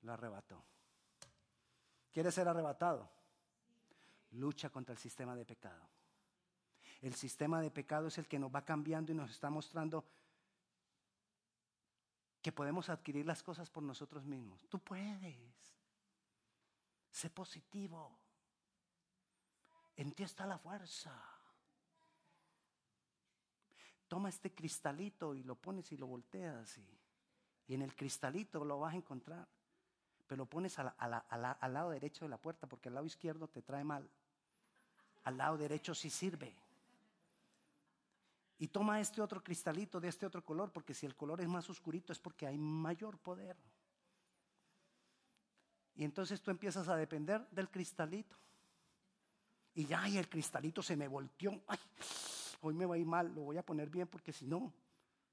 lo 0.02 0.12
arrebató. 0.12 0.62
¿Quiere 2.12 2.30
ser 2.30 2.46
arrebatado? 2.46 3.10
Lucha 4.30 4.70
contra 4.70 4.92
el 4.92 4.98
sistema 4.98 5.34
de 5.34 5.44
pecado. 5.44 5.88
El 7.02 7.16
sistema 7.16 7.60
de 7.60 7.72
pecado 7.72 8.06
es 8.06 8.18
el 8.18 8.28
que 8.28 8.38
nos 8.38 8.54
va 8.54 8.64
cambiando 8.64 9.10
y 9.10 9.16
nos 9.16 9.32
está 9.32 9.50
mostrando 9.50 10.04
que 12.40 12.52
podemos 12.52 12.88
adquirir 12.90 13.26
las 13.26 13.42
cosas 13.42 13.68
por 13.70 13.82
nosotros 13.82 14.24
mismos. 14.24 14.64
Tú 14.68 14.78
puedes. 14.78 15.36
Sé 17.10 17.28
positivo. 17.30 18.16
En 19.96 20.12
ti 20.12 20.22
está 20.22 20.46
la 20.46 20.58
fuerza. 20.58 21.12
Toma 24.06 24.28
este 24.28 24.54
cristalito 24.54 25.34
y 25.34 25.42
lo 25.42 25.56
pones 25.56 25.90
y 25.90 25.96
lo 25.96 26.06
volteas 26.06 26.78
y, 26.78 27.05
en 27.74 27.82
el 27.82 27.94
cristalito 27.94 28.64
lo 28.64 28.80
vas 28.80 28.94
a 28.94 28.96
encontrar. 28.96 29.46
Pero 30.26 30.38
lo 30.38 30.46
pones 30.46 30.78
al 30.78 31.72
lado 31.72 31.90
derecho 31.90 32.24
de 32.24 32.28
la 32.28 32.36
puerta 32.36 32.66
porque 32.66 32.88
al 32.88 32.94
lado 32.94 33.06
izquierdo 33.06 33.48
te 33.48 33.62
trae 33.62 33.84
mal. 33.84 34.08
Al 35.24 35.36
lado 35.36 35.56
derecho 35.56 35.94
sí 35.94 36.10
sirve. 36.10 36.54
Y 38.58 38.68
toma 38.68 39.00
este 39.00 39.20
otro 39.20 39.42
cristalito 39.42 40.00
de 40.00 40.08
este 40.08 40.26
otro 40.26 40.44
color 40.44 40.72
porque 40.72 40.94
si 40.94 41.06
el 41.06 41.14
color 41.14 41.40
es 41.40 41.48
más 41.48 41.68
oscurito 41.68 42.12
es 42.12 42.18
porque 42.18 42.46
hay 42.46 42.58
mayor 42.58 43.18
poder. 43.18 43.56
Y 45.94 46.04
entonces 46.04 46.40
tú 46.42 46.50
empiezas 46.50 46.88
a 46.88 46.96
depender 46.96 47.46
del 47.50 47.70
cristalito. 47.70 48.36
Y 49.74 49.86
ya, 49.86 50.08
y 50.08 50.16
el 50.16 50.28
cristalito 50.28 50.82
se 50.82 50.96
me 50.96 51.06
volteó. 51.06 51.60
Hoy 52.62 52.74
me 52.74 52.86
va 52.86 52.94
a 52.94 52.98
ir 52.98 53.06
mal, 53.06 53.34
lo 53.34 53.42
voy 53.42 53.58
a 53.58 53.64
poner 53.64 53.90
bien 53.90 54.08
porque 54.08 54.32
si 54.32 54.46
no, 54.46 54.72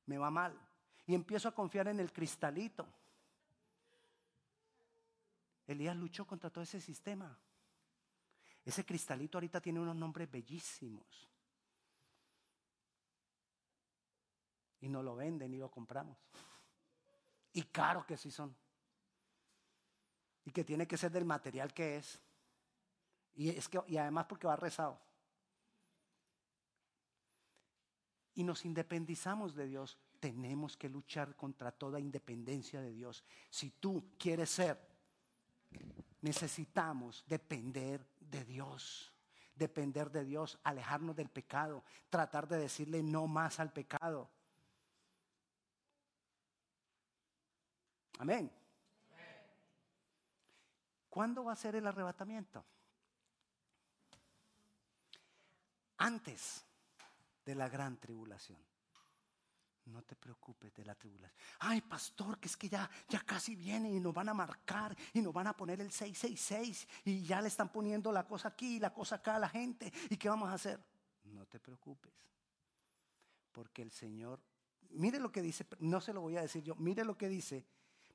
me 0.05 0.17
va 0.17 0.29
mal. 0.29 0.53
Y 1.05 1.15
empiezo 1.15 1.47
a 1.47 1.55
confiar 1.55 1.87
en 1.87 1.99
el 1.99 2.11
cristalito. 2.11 2.87
Elías 5.67 5.95
luchó 5.95 6.25
contra 6.25 6.49
todo 6.49 6.63
ese 6.63 6.79
sistema. 6.79 7.37
Ese 8.65 8.85
cristalito 8.85 9.37
ahorita 9.37 9.59
tiene 9.59 9.79
unos 9.79 9.95
nombres 9.95 10.29
bellísimos. 10.31 11.29
Y 14.81 14.89
no 14.89 15.01
lo 15.01 15.15
venden 15.15 15.53
y 15.53 15.57
lo 15.57 15.69
compramos. 15.69 16.17
Y 17.53 17.63
caro 17.63 18.05
que 18.05 18.17
sí 18.17 18.31
son 18.31 18.55
y 20.45 20.51
que 20.51 20.63
tiene 20.63 20.87
que 20.87 20.97
ser 20.97 21.11
del 21.11 21.25
material 21.25 21.73
que 21.73 21.97
es. 21.97 22.21
Y, 23.35 23.49
es 23.49 23.67
que, 23.67 23.81
y 23.87 23.97
además 23.97 24.25
porque 24.27 24.47
va 24.47 24.55
rezado. 24.55 24.99
Y 28.35 28.43
nos 28.43 28.65
independizamos 28.65 29.55
de 29.55 29.67
Dios. 29.67 29.97
Tenemos 30.23 30.77
que 30.77 30.87
luchar 30.87 31.35
contra 31.35 31.69
toda 31.69 31.99
independencia 31.99 32.79
de 32.79 32.93
Dios. 32.93 33.25
Si 33.49 33.71
tú 33.71 34.13
quieres 34.17 34.51
ser, 34.51 34.79
necesitamos 36.21 37.25
depender 37.27 38.07
de 38.21 38.45
Dios. 38.45 39.13
Depender 39.53 40.09
de 40.09 40.23
Dios, 40.23 40.57
alejarnos 40.63 41.17
del 41.17 41.27
pecado, 41.27 41.83
tratar 42.09 42.47
de 42.47 42.57
decirle 42.57 43.03
no 43.03 43.27
más 43.27 43.59
al 43.59 43.73
pecado. 43.73 44.31
Amén. 48.17 48.49
¿Cuándo 51.09 51.43
va 51.43 51.51
a 51.51 51.57
ser 51.57 51.75
el 51.75 51.85
arrebatamiento? 51.85 52.63
Antes 55.97 56.63
de 57.43 57.55
la 57.55 57.67
gran 57.67 57.97
tribulación. 57.97 58.72
No 59.85 60.01
te 60.03 60.15
preocupes 60.15 60.73
de 60.73 60.85
la 60.85 60.95
tribulación. 60.95 61.37
Ay, 61.59 61.81
pastor, 61.81 62.39
que 62.39 62.47
es 62.47 62.55
que 62.55 62.69
ya, 62.69 62.89
ya 63.09 63.19
casi 63.21 63.55
viene 63.55 63.91
y 63.91 63.99
nos 63.99 64.13
van 64.13 64.29
a 64.29 64.33
marcar 64.33 64.95
y 65.13 65.21
nos 65.21 65.33
van 65.33 65.47
a 65.47 65.57
poner 65.57 65.81
el 65.81 65.91
666 65.91 66.87
y 67.05 67.23
ya 67.23 67.41
le 67.41 67.49
están 67.49 67.69
poniendo 67.69 68.11
la 68.11 68.25
cosa 68.25 68.49
aquí 68.49 68.77
y 68.77 68.79
la 68.79 68.93
cosa 68.93 69.15
acá 69.15 69.35
a 69.35 69.39
la 69.39 69.49
gente. 69.49 69.91
¿Y 70.09 70.15
qué 70.15 70.29
vamos 70.29 70.49
a 70.49 70.53
hacer? 70.53 70.79
No 71.25 71.45
te 71.45 71.59
preocupes. 71.59 72.13
Porque 73.51 73.81
el 73.81 73.91
Señor, 73.91 74.39
mire 74.91 75.19
lo 75.19 75.31
que 75.31 75.41
dice, 75.41 75.67
no 75.79 75.99
se 75.99 76.13
lo 76.13 76.21
voy 76.21 76.37
a 76.37 76.41
decir 76.41 76.63
yo, 76.63 76.75
mire 76.75 77.03
lo 77.03 77.17
que 77.17 77.27
dice 77.27 77.65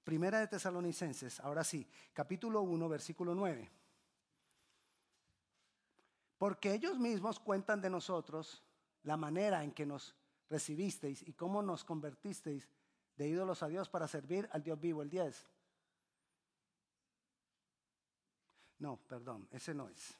Primera 0.08 0.40
de 0.40 0.46
Tesalonicenses, 0.46 1.38
ahora 1.40 1.62
sí, 1.62 1.86
capítulo 2.14 2.62
1, 2.62 2.88
versículo 2.88 3.34
9. 3.34 3.70
Porque 6.38 6.72
ellos 6.72 6.98
mismos 6.98 7.38
cuentan 7.38 7.82
de 7.82 7.90
nosotros 7.90 8.64
la 9.02 9.18
manera 9.18 9.62
en 9.62 9.70
que 9.70 9.84
nos 9.84 10.14
recibisteis 10.50 11.22
y 11.26 11.32
cómo 11.32 11.62
nos 11.62 11.84
convertisteis 11.84 12.68
de 13.16 13.28
ídolos 13.28 13.62
a 13.62 13.68
Dios 13.68 13.88
para 13.88 14.08
servir 14.08 14.48
al 14.52 14.62
Dios 14.62 14.80
vivo, 14.80 15.02
el 15.02 15.10
10. 15.10 15.46
No, 18.78 18.96
perdón, 19.08 19.48
ese 19.50 19.74
no 19.74 19.88
es. 19.88 20.14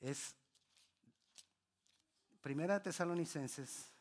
Es 0.00 0.34
Primera 2.42 2.74
de 2.74 2.80
Tesalonicenses 2.80 3.92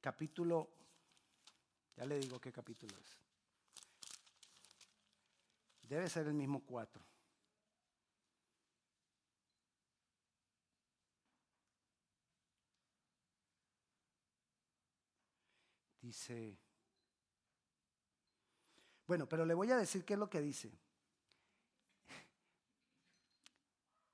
capítulo, 0.00 0.70
ya 1.96 2.06
le 2.06 2.18
digo 2.20 2.40
qué 2.40 2.52
capítulo 2.52 2.94
es. 2.96 3.18
Debe 5.88 6.08
ser 6.08 6.28
el 6.28 6.34
mismo 6.34 6.60
cuatro. 6.64 7.02
Dice, 16.12 16.58
bueno, 19.06 19.26
pero 19.26 19.46
le 19.46 19.54
voy 19.54 19.70
a 19.70 19.78
decir 19.78 20.04
qué 20.04 20.12
es 20.12 20.18
lo 20.18 20.28
que 20.28 20.42
dice. 20.42 20.70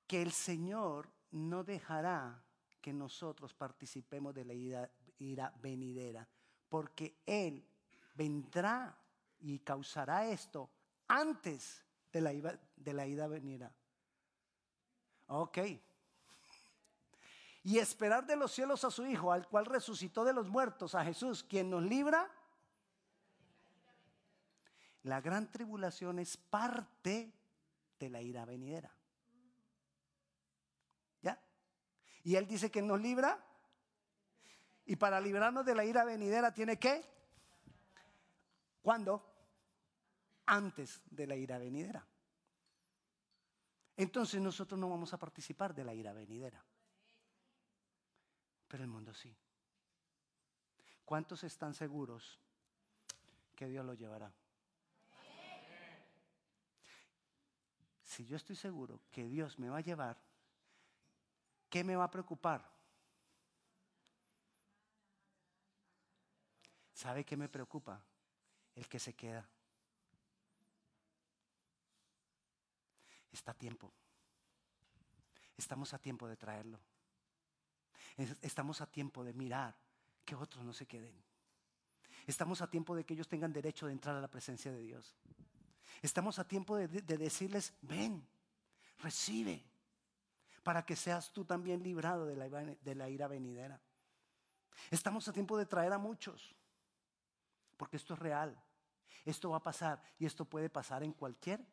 Que 0.07 0.23
el 0.23 0.31
Señor 0.31 1.11
no 1.33 1.65
dejará 1.65 2.41
que 2.81 2.93
nosotros 2.93 3.53
participemos 3.53 4.33
de 4.33 4.45
la 4.45 4.55
ira, 4.55 5.53
venidera, 5.61 6.29
porque 6.69 7.17
Él 7.27 7.67
vendrá 8.15 8.97
y 9.41 9.59
causará 9.59 10.25
esto 10.29 10.71
antes 11.09 11.85
de 12.13 12.21
la, 12.21 12.61
de 12.77 12.93
la 12.93 13.07
ida. 13.09 13.75
Ok. 15.27 15.59
Y 17.63 17.79
esperar 17.79 18.27
de 18.27 18.37
los 18.37 18.53
cielos 18.53 18.85
a 18.85 18.91
su 18.91 19.05
Hijo, 19.07 19.33
al 19.33 19.49
cual 19.49 19.67
resucitó 19.67 20.25
de 20.25 20.33
los 20.33 20.49
muertos, 20.49 20.95
a 20.95 21.05
Jesús, 21.05 21.43
quien 21.43 21.71
nos 21.71 21.83
libra. 21.83 22.31
La 25.03 25.21
gran 25.21 25.51
tribulación 25.51 26.19
es 26.19 26.37
parte 26.37 27.33
de 27.99 28.09
la 28.09 28.23
ira 28.23 28.45
venidera. 28.45 28.95
¿Ya? 31.23 31.41
Y 32.23 32.37
Él 32.37 32.47
dice 32.47 32.71
que 32.71 32.83
nos 32.83 33.01
libra 33.01 33.45
y 34.89 34.97
para 34.97 35.21
librarnos 35.21 35.67
de 35.67 35.75
la 35.75 35.85
ira 35.85 36.03
venidera 36.05 36.55
tiene 36.55 36.79
que, 36.79 37.05
¿cuándo? 38.81 39.23
Antes 40.47 41.03
de 41.11 41.27
la 41.27 41.37
ira 41.37 41.59
venidera. 41.59 42.07
Entonces 43.99 44.41
nosotros 44.41 44.81
no 44.81 44.89
vamos 44.89 45.13
a 45.13 45.19
participar 45.19 45.75
de 45.75 45.85
la 45.85 45.93
ira 45.93 46.15
venidera. 46.15 46.65
Pero 48.69 48.85
el 48.85 48.89
mundo 48.89 49.15
sí. 49.15 49.35
¿Cuántos 51.05 51.43
están 51.43 51.75
seguros 51.75 52.39
que 53.57 53.67
Dios 53.67 53.85
lo 53.85 53.95
llevará? 53.95 54.31
Si 58.03 58.27
yo 58.27 58.37
estoy 58.37 58.57
seguro 58.57 59.01
que 59.11 59.27
Dios 59.27 59.59
me 59.59 59.69
va 59.69 59.79
a 59.79 59.83
llevar, 59.83 60.19
¿qué 61.71 61.85
me 61.85 61.97
va 61.97 62.05
a 62.05 62.11
preocupar? 62.11 62.69
¿Sabe 66.93 67.25
qué 67.25 67.37
me 67.37 67.49
preocupa? 67.49 68.03
El 68.75 68.89
que 68.89 68.99
se 68.99 69.15
queda. 69.15 69.49
Está 73.31 73.53
a 73.53 73.55
tiempo. 73.55 73.93
Estamos 75.57 75.95
a 75.95 75.99
tiempo 75.99 76.27
de 76.27 76.37
traerlo. 76.37 76.81
Estamos 78.43 78.81
a 78.81 78.87
tiempo 78.91 79.23
de 79.23 79.33
mirar 79.33 79.77
que 80.25 80.35
otros 80.35 80.65
no 80.65 80.73
se 80.73 80.87
queden. 80.87 81.15
Estamos 82.27 82.61
a 82.61 82.69
tiempo 82.69 82.97
de 82.97 83.05
que 83.05 83.15
ellos 83.15 83.29
tengan 83.29 83.53
derecho 83.53 83.87
de 83.87 83.93
entrar 83.93 84.17
a 84.17 84.21
la 84.21 84.29
presencia 84.29 84.73
de 84.73 84.81
Dios. 84.81 85.17
Estamos 86.03 86.39
a 86.39 86.47
tiempo 86.47 86.77
de, 86.77 86.89
decirles, 86.89 87.73
ven, 87.81 88.27
recibe, 88.99 89.65
para 90.65 90.85
que 90.85 90.97
seas 90.97 91.33
tú 91.33 91.45
también 91.45 91.83
librado 91.83 92.27
de 92.27 92.95
la, 92.95 93.09
ira 93.09 93.29
venidera. 93.29 93.81
Estamos 94.91 95.29
a 95.29 95.33
tiempo 95.33 95.57
de 95.57 95.67
traer 95.67 95.93
a 95.93 95.99
muchos, 95.99 96.55
porque 97.77 97.97
esto 97.97 98.15
es 98.15 98.21
real. 98.21 98.61
Esto 99.25 99.51
va 99.51 99.59
a 99.59 99.63
pasar 99.63 100.03
y 100.19 100.27
esto 100.27 100.45
puede 100.45 100.69
pasar 100.69 101.05
en 101.05 101.13
cualquier 101.13 101.65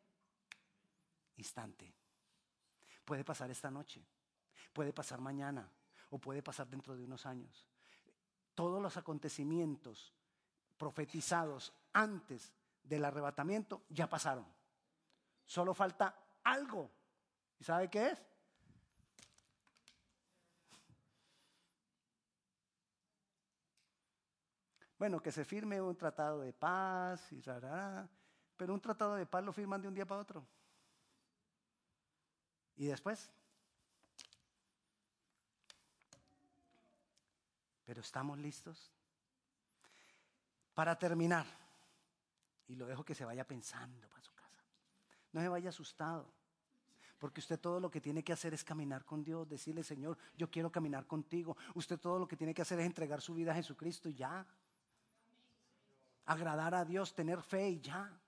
instante. 1.36 1.92
Puede 3.04 3.24
pasar 3.24 3.50
esta 3.50 3.70
noche, 3.70 4.06
puede 4.72 4.92
pasar 4.92 5.20
mañana 5.20 5.70
o 6.10 6.18
puede 6.18 6.42
pasar 6.42 6.68
dentro 6.68 6.96
de 6.96 7.04
unos 7.04 7.26
años. 7.26 7.66
Todos 8.54 8.80
los 8.80 8.96
acontecimientos 8.96 10.12
profetizados 10.76 11.72
antes 11.92 12.52
del 12.82 13.04
arrebatamiento 13.04 13.82
ya 13.88 14.08
pasaron. 14.08 14.46
Solo 15.44 15.74
falta 15.74 16.14
algo. 16.44 16.90
¿Y 17.58 17.64
sabe 17.64 17.88
qué 17.88 18.08
es? 18.08 18.26
Bueno, 24.98 25.20
que 25.20 25.30
se 25.30 25.44
firme 25.44 25.80
un 25.80 25.96
tratado 25.96 26.40
de 26.40 26.52
paz 26.52 27.30
y 27.32 27.42
pero 28.56 28.72
un 28.72 28.80
tratado 28.80 29.14
de 29.16 29.26
paz 29.26 29.44
lo 29.44 29.52
firman 29.52 29.82
de 29.82 29.88
un 29.88 29.94
día 29.94 30.06
para 30.06 30.22
otro. 30.22 30.46
¿Y 32.76 32.86
después? 32.86 33.30
Pero 37.86 38.02
estamos 38.02 38.38
listos 38.38 38.92
para 40.74 40.98
terminar. 40.98 41.46
Y 42.68 42.74
lo 42.74 42.86
dejo 42.86 43.04
que 43.04 43.14
se 43.14 43.24
vaya 43.24 43.46
pensando 43.46 44.08
para 44.08 44.22
su 44.22 44.32
casa. 44.34 44.62
No 45.32 45.40
se 45.40 45.48
vaya 45.48 45.70
asustado. 45.70 46.30
Porque 47.18 47.40
usted 47.40 47.58
todo 47.58 47.80
lo 47.80 47.90
que 47.90 48.00
tiene 48.00 48.22
que 48.22 48.34
hacer 48.34 48.52
es 48.52 48.62
caminar 48.62 49.06
con 49.06 49.24
Dios, 49.24 49.48
decirle, 49.48 49.82
Señor, 49.82 50.18
yo 50.36 50.50
quiero 50.50 50.70
caminar 50.70 51.06
contigo. 51.06 51.56
Usted 51.74 51.98
todo 51.98 52.18
lo 52.18 52.28
que 52.28 52.36
tiene 52.36 52.52
que 52.52 52.60
hacer 52.60 52.78
es 52.80 52.84
entregar 52.84 53.22
su 53.22 53.32
vida 53.32 53.52
a 53.52 53.54
Jesucristo 53.54 54.10
y 54.10 54.14
ya. 54.16 54.44
Agradar 56.26 56.74
a 56.74 56.84
Dios, 56.84 57.14
tener 57.14 57.40
fe 57.40 57.70
y 57.70 57.80
ya. 57.80 58.20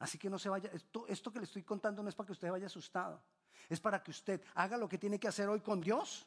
Así 0.00 0.18
que 0.18 0.30
no 0.30 0.38
se 0.38 0.48
vaya, 0.48 0.70
esto, 0.72 1.06
esto 1.08 1.30
que 1.30 1.40
le 1.40 1.44
estoy 1.44 1.62
contando 1.62 2.02
no 2.02 2.08
es 2.08 2.14
para 2.14 2.26
que 2.26 2.32
usted 2.32 2.50
vaya 2.50 2.66
asustado, 2.66 3.22
es 3.68 3.78
para 3.78 4.02
que 4.02 4.10
usted 4.10 4.42
haga 4.54 4.78
lo 4.78 4.88
que 4.88 4.96
tiene 4.96 5.20
que 5.20 5.28
hacer 5.28 5.46
hoy 5.48 5.60
con 5.60 5.80
Dios, 5.80 6.26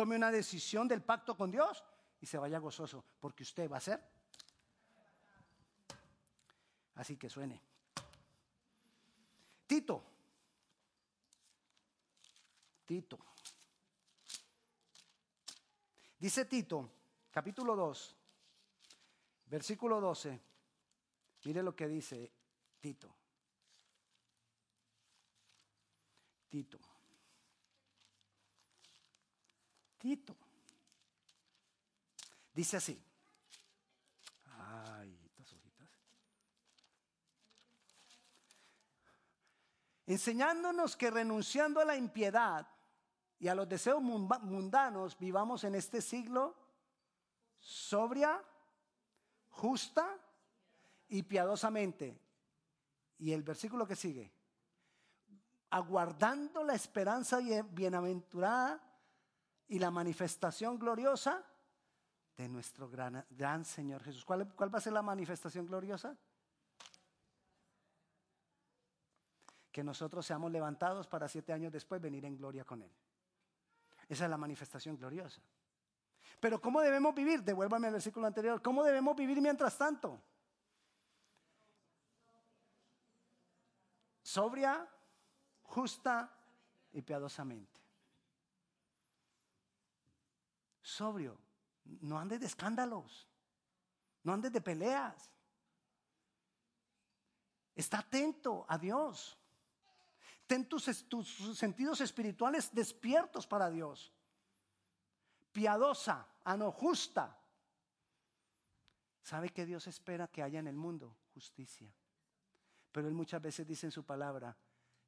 tome 0.00 0.16
una 0.16 0.30
decisión 0.30 0.88
del 0.88 1.02
pacto 1.02 1.36
con 1.36 1.50
Dios 1.50 1.84
y 2.22 2.24
se 2.24 2.38
vaya 2.38 2.58
gozoso, 2.58 3.04
porque 3.20 3.42
usted 3.42 3.70
va 3.70 3.76
a 3.76 3.80
ser. 3.80 4.02
Así 6.94 7.18
que 7.18 7.28
suene. 7.28 7.60
Tito. 9.66 10.02
Tito. 12.86 13.18
Dice 16.18 16.46
Tito, 16.46 16.90
capítulo 17.30 17.76
2, 17.76 18.16
versículo 19.48 20.00
12. 20.00 20.40
Mire 21.44 21.62
lo 21.62 21.76
que 21.76 21.88
dice 21.88 22.32
Tito. 22.80 23.14
Tito. 26.48 26.89
Tito. 30.00 30.34
Dice 32.54 32.78
así. 32.78 33.00
Ay, 34.46 35.14
hojitas. 35.38 35.88
Enseñándonos 40.06 40.96
que 40.96 41.10
renunciando 41.10 41.80
a 41.80 41.84
la 41.84 41.96
impiedad 41.96 42.66
y 43.38 43.48
a 43.48 43.54
los 43.54 43.68
deseos 43.68 44.02
mundanos 44.02 45.18
vivamos 45.18 45.64
en 45.64 45.74
este 45.74 46.00
siglo 46.00 46.56
sobria, 47.58 48.42
justa 49.50 50.18
y 51.08 51.22
piadosamente 51.22 52.18
y 53.18 53.32
el 53.32 53.42
versículo 53.42 53.86
que 53.86 53.96
sigue, 53.96 54.32
aguardando 55.68 56.64
la 56.64 56.74
esperanza 56.74 57.38
bienaventurada 57.70 58.89
y 59.70 59.78
la 59.78 59.90
manifestación 59.90 60.78
gloriosa 60.78 61.42
de 62.36 62.48
nuestro 62.48 62.88
gran, 62.88 63.24
gran 63.30 63.64
Señor 63.64 64.02
Jesús. 64.02 64.24
¿Cuál, 64.24 64.52
¿Cuál 64.54 64.72
va 64.72 64.78
a 64.78 64.82
ser 64.82 64.92
la 64.92 65.02
manifestación 65.02 65.66
gloriosa? 65.66 66.16
Que 69.72 69.82
nosotros 69.82 70.26
seamos 70.26 70.50
levantados 70.50 71.06
para 71.06 71.26
siete 71.26 71.52
años 71.52 71.72
después 71.72 72.00
venir 72.00 72.24
en 72.24 72.36
gloria 72.36 72.64
con 72.64 72.82
Él. 72.82 72.92
Esa 74.08 74.24
es 74.24 74.30
la 74.30 74.36
manifestación 74.36 74.96
gloriosa. 74.96 75.40
Pero 76.38 76.60
¿cómo 76.60 76.80
debemos 76.80 77.14
vivir? 77.14 77.42
Devuélvame 77.42 77.86
al 77.86 77.94
versículo 77.94 78.26
anterior. 78.26 78.60
¿Cómo 78.60 78.84
debemos 78.84 79.16
vivir 79.16 79.40
mientras 79.40 79.78
tanto? 79.78 80.20
sobria, 84.30 84.88
justa 85.62 86.30
y 86.92 87.02
piadosamente. 87.02 87.79
Sobrio, 90.90 91.38
no 91.84 92.18
andes 92.18 92.40
de 92.40 92.46
escándalos, 92.46 93.28
no 94.24 94.32
andes 94.32 94.52
de 94.52 94.60
peleas. 94.60 95.30
Está 97.74 98.00
atento 98.00 98.66
a 98.68 98.76
Dios. 98.76 99.38
Ten 100.46 100.68
tus, 100.68 100.84
sentidos 101.54 102.00
espirituales 102.00 102.74
despiertos 102.74 103.46
para 103.46 103.70
Dios. 103.70 104.12
Piadosa, 105.52 106.26
ano 106.44 106.72
justa. 106.72 107.38
¿Sabe 109.22 109.50
que 109.50 109.64
Dios 109.64 109.86
espera 109.86 110.26
que 110.26 110.42
haya 110.42 110.58
en 110.58 110.66
el 110.66 110.76
mundo? 110.76 111.16
Justicia. 111.34 111.94
Pero 112.90 113.06
él 113.06 113.14
muchas 113.14 113.40
veces 113.40 113.66
dice 113.66 113.86
en 113.86 113.92
su 113.92 114.04
palabra, 114.04 114.56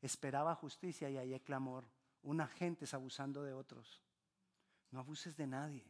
esperaba 0.01 0.55
justicia 0.55 1.11
y 1.11 1.19
ahí 1.19 1.33
hay 1.35 1.41
clamor. 1.41 1.85
Una 2.23 2.47
gente 2.47 2.85
es 2.85 2.95
abusando 2.95 3.43
de 3.43 3.53
otros. 3.53 4.01
No 4.93 5.01
abuses 5.01 5.37
de 5.37 5.47
nadie. 5.47 5.85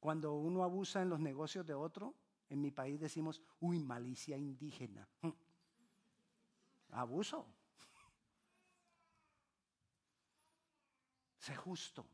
Cuando 0.00 0.34
uno 0.34 0.62
abusa 0.62 1.02
en 1.02 1.10
los 1.10 1.20
negocios 1.20 1.66
de 1.66 1.74
otro, 1.74 2.14
en 2.48 2.60
mi 2.60 2.70
país 2.70 3.00
decimos, 3.00 3.42
uy, 3.60 3.80
malicia 3.80 4.36
indígena. 4.36 5.08
Abuso. 6.90 7.46
Sé 11.38 11.56
justo. 11.56 12.06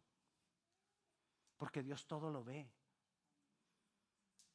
Porque 1.59 1.83
Dios 1.83 2.07
todo 2.07 2.31
lo 2.31 2.43
ve. 2.43 2.67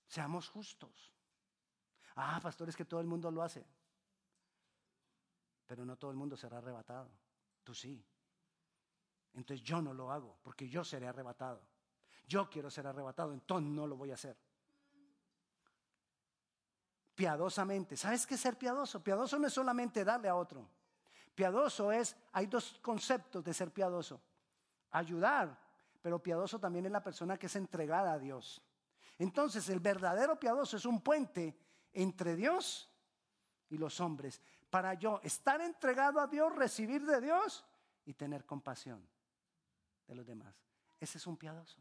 Seamos 0.08 0.50
justos. 0.50 1.14
Ah, 2.16 2.40
pastor, 2.42 2.68
es 2.68 2.76
que 2.76 2.86
todo 2.86 3.00
el 3.00 3.08
mundo 3.08 3.30
lo 3.30 3.44
hace. 3.44 3.64
Pero 5.68 5.86
no 5.86 5.98
todo 5.98 6.10
el 6.10 6.18
mundo 6.18 6.36
será 6.36 6.58
arrebatado. 6.58 7.12
Tú 7.64 7.76
sí. 7.76 8.04
Entonces 9.34 9.66
yo 9.66 9.82
no 9.82 9.94
lo 9.94 10.12
hago 10.12 10.38
porque 10.44 10.68
yo 10.68 10.84
seré 10.84 11.08
arrebatado. 11.08 11.62
Yo 12.28 12.50
quiero 12.50 12.70
ser 12.70 12.86
arrebatado, 12.88 13.34
entonces 13.34 13.70
no 13.72 13.88
lo 13.88 13.98
voy 13.98 14.12
a 14.12 14.16
hacer. 14.16 14.38
Piadosamente. 17.16 17.98
¿Sabes 17.98 18.26
qué 18.26 18.36
es 18.36 18.42
ser 18.42 18.58
piadoso? 18.58 19.04
Piadoso 19.04 19.40
no 19.40 19.48
es 19.48 19.54
solamente 19.54 20.06
darle 20.06 20.30
a 20.30 20.36
otro. 20.36 20.70
Piadoso 21.34 21.92
es, 21.92 22.16
hay 22.34 22.48
dos 22.48 22.80
conceptos 22.82 23.44
de 23.44 23.54
ser 23.54 23.72
piadoso. 23.72 24.22
Ayudar, 24.92 25.58
pero 26.02 26.22
piadoso 26.22 26.60
también 26.60 26.86
es 26.86 26.92
la 26.92 27.04
persona 27.04 27.38
que 27.38 27.48
es 27.48 27.56
entregada 27.56 28.14
a 28.14 28.20
Dios. 28.20 28.62
Entonces 29.18 29.68
el 29.70 29.80
verdadero 29.80 30.40
piadoso 30.40 30.78
es 30.78 30.86
un 30.86 31.02
puente 31.02 31.58
entre 31.92 32.36
Dios 32.36 32.90
y 33.70 33.78
los 33.78 34.00
hombres, 34.00 34.42
para 34.70 34.94
yo 34.94 35.20
estar 35.24 35.62
entregado 35.62 36.20
a 36.20 36.28
Dios, 36.28 36.56
recibir 36.56 37.06
de 37.06 37.22
Dios 37.22 37.66
y 38.06 38.14
tener 38.14 38.46
compasión 38.46 39.08
de 40.10 40.16
los 40.16 40.26
demás. 40.26 40.54
Ese 41.00 41.20
es 41.20 41.28
un 41.28 41.38
piadoso. 41.38 41.78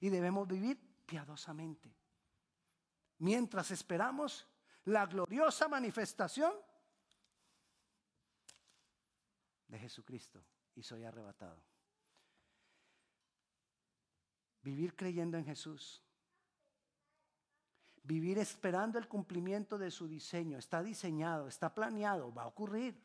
Y 0.00 0.08
debemos 0.08 0.46
vivir 0.48 0.80
piadosamente. 1.04 1.94
Mientras 3.18 3.70
esperamos 3.70 4.46
la 4.84 5.04
gloriosa 5.06 5.68
manifestación 5.68 6.54
de 9.68 9.78
Jesucristo 9.78 10.44
y 10.74 10.82
soy 10.82 11.04
arrebatado. 11.04 11.62
Vivir 14.62 14.94
creyendo 14.94 15.36
en 15.36 15.44
Jesús. 15.44 16.02
Vivir 18.02 18.38
esperando 18.38 18.98
el 18.98 19.08
cumplimiento 19.08 19.76
de 19.76 19.90
su 19.90 20.06
diseño. 20.06 20.58
Está 20.58 20.82
diseñado, 20.82 21.48
está 21.48 21.74
planeado, 21.74 22.32
va 22.32 22.44
a 22.44 22.46
ocurrir. 22.46 23.02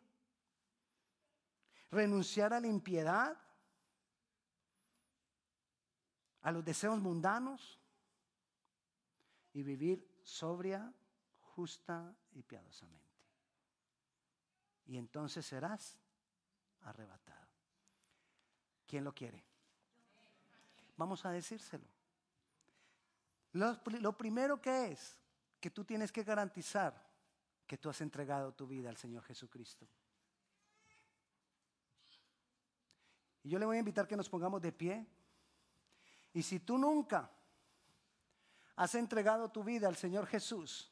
Renunciar 1.90 2.54
a 2.54 2.60
la 2.60 2.68
impiedad, 2.68 3.38
a 6.42 6.52
los 6.52 6.64
deseos 6.64 7.00
mundanos 7.00 7.80
y 9.54 9.64
vivir 9.64 10.08
sobria, 10.24 10.94
justa 11.56 12.16
y 12.34 12.44
piadosamente. 12.44 13.06
Y 14.86 14.98
entonces 14.98 15.46
serás 15.46 15.98
arrebatado. 16.82 17.48
¿Quién 18.88 19.04
lo 19.04 19.14
quiere? 19.14 19.44
Vamos 20.98 21.26
a 21.26 21.32
decírselo. 21.32 21.86
Lo, 23.54 24.18
primero 24.18 24.62
que 24.62 24.92
es 24.92 25.16
que 25.60 25.70
tú 25.70 25.84
tienes 25.84 26.12
que 26.12 26.24
garantizar 26.24 26.94
que 27.66 27.78
tú 27.78 27.90
has 27.90 28.02
entregado 28.02 28.54
tu 28.54 28.68
vida 28.68 28.90
al 28.90 28.98
Señor 28.98 29.24
Jesucristo. 29.24 29.88
Y 33.44 33.50
yo 33.50 33.60
le 33.60 33.66
voy 33.66 33.78
a 33.78 33.80
invitar 33.80 34.08
que 34.08 34.18
nos 34.18 34.30
pongamos 34.30 34.62
de 34.62 34.72
pie. 34.72 35.08
Y 36.34 36.44
si 36.44 36.60
tú 36.60 36.78
nunca 36.78 37.30
has 38.76 38.96
entregado 38.96 39.50
tu 39.50 39.64
vida 39.64 39.88
al 39.88 39.96
Señor 39.96 40.26
Jesús, 40.28 40.92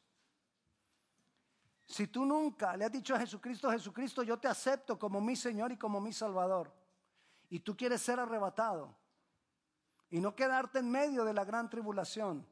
si 1.85 2.07
tú 2.07 2.25
nunca 2.25 2.75
le 2.75 2.85
has 2.85 2.91
dicho 2.91 3.15
a 3.15 3.19
Jesucristo, 3.19 3.71
Jesucristo, 3.71 4.23
yo 4.23 4.38
te 4.38 4.47
acepto 4.47 4.99
como 4.99 5.21
mi 5.21 5.35
Señor 5.35 5.71
y 5.71 5.77
como 5.77 6.01
mi 6.01 6.11
Salvador, 6.11 6.71
y 7.49 7.59
tú 7.59 7.77
quieres 7.77 8.01
ser 8.01 8.19
arrebatado 8.19 8.93
y 10.09 10.19
no 10.19 10.35
quedarte 10.35 10.79
en 10.79 10.91
medio 10.91 11.23
de 11.23 11.33
la 11.33 11.45
gran 11.45 11.69
tribulación, 11.69 12.45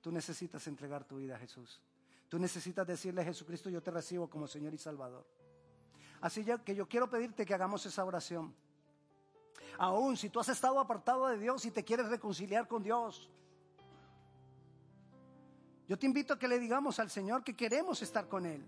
tú 0.00 0.10
necesitas 0.10 0.66
entregar 0.66 1.04
tu 1.04 1.16
vida 1.16 1.36
a 1.36 1.38
Jesús. 1.38 1.82
Tú 2.30 2.38
necesitas 2.38 2.86
decirle 2.86 3.20
a 3.20 3.24
Jesucristo, 3.24 3.68
yo 3.68 3.82
te 3.82 3.90
recibo 3.90 4.30
como 4.30 4.46
Señor 4.46 4.72
y 4.72 4.78
Salvador. 4.78 5.26
Así 6.22 6.46
que 6.64 6.74
yo 6.74 6.88
quiero 6.88 7.10
pedirte 7.10 7.44
que 7.44 7.52
hagamos 7.52 7.84
esa 7.84 8.04
oración. 8.06 8.54
Aún 9.78 10.16
si 10.16 10.28
tú 10.28 10.40
has 10.40 10.48
estado 10.48 10.78
apartado 10.78 11.26
de 11.28 11.38
Dios 11.38 11.64
y 11.64 11.70
te 11.70 11.84
quieres 11.84 12.08
reconciliar 12.08 12.68
con 12.68 12.82
Dios, 12.82 13.30
yo 15.88 15.98
te 15.98 16.06
invito 16.06 16.34
a 16.34 16.38
que 16.38 16.48
le 16.48 16.58
digamos 16.58 16.98
al 16.98 17.10
Señor 17.10 17.44
que 17.44 17.54
queremos 17.54 18.00
estar 18.02 18.28
con 18.28 18.46
Él, 18.46 18.64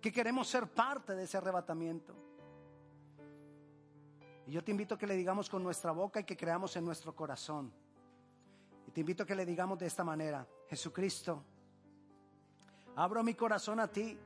que 0.00 0.10
queremos 0.10 0.48
ser 0.48 0.66
parte 0.66 1.14
de 1.14 1.24
ese 1.24 1.36
arrebatamiento. 1.36 2.14
Y 4.46 4.52
yo 4.52 4.64
te 4.64 4.72
invito 4.72 4.96
a 4.96 4.98
que 4.98 5.06
le 5.06 5.14
digamos 5.14 5.48
con 5.48 5.62
nuestra 5.62 5.92
boca 5.92 6.20
y 6.20 6.24
que 6.24 6.36
creamos 6.36 6.74
en 6.74 6.84
nuestro 6.84 7.14
corazón. 7.14 7.72
Y 8.88 8.90
te 8.90 9.00
invito 9.00 9.22
a 9.22 9.26
que 9.26 9.36
le 9.36 9.46
digamos 9.46 9.78
de 9.78 9.86
esta 9.86 10.02
manera, 10.02 10.44
Jesucristo, 10.68 11.44
abro 12.96 13.22
mi 13.22 13.34
corazón 13.34 13.78
a 13.78 13.86
ti. 13.86 14.18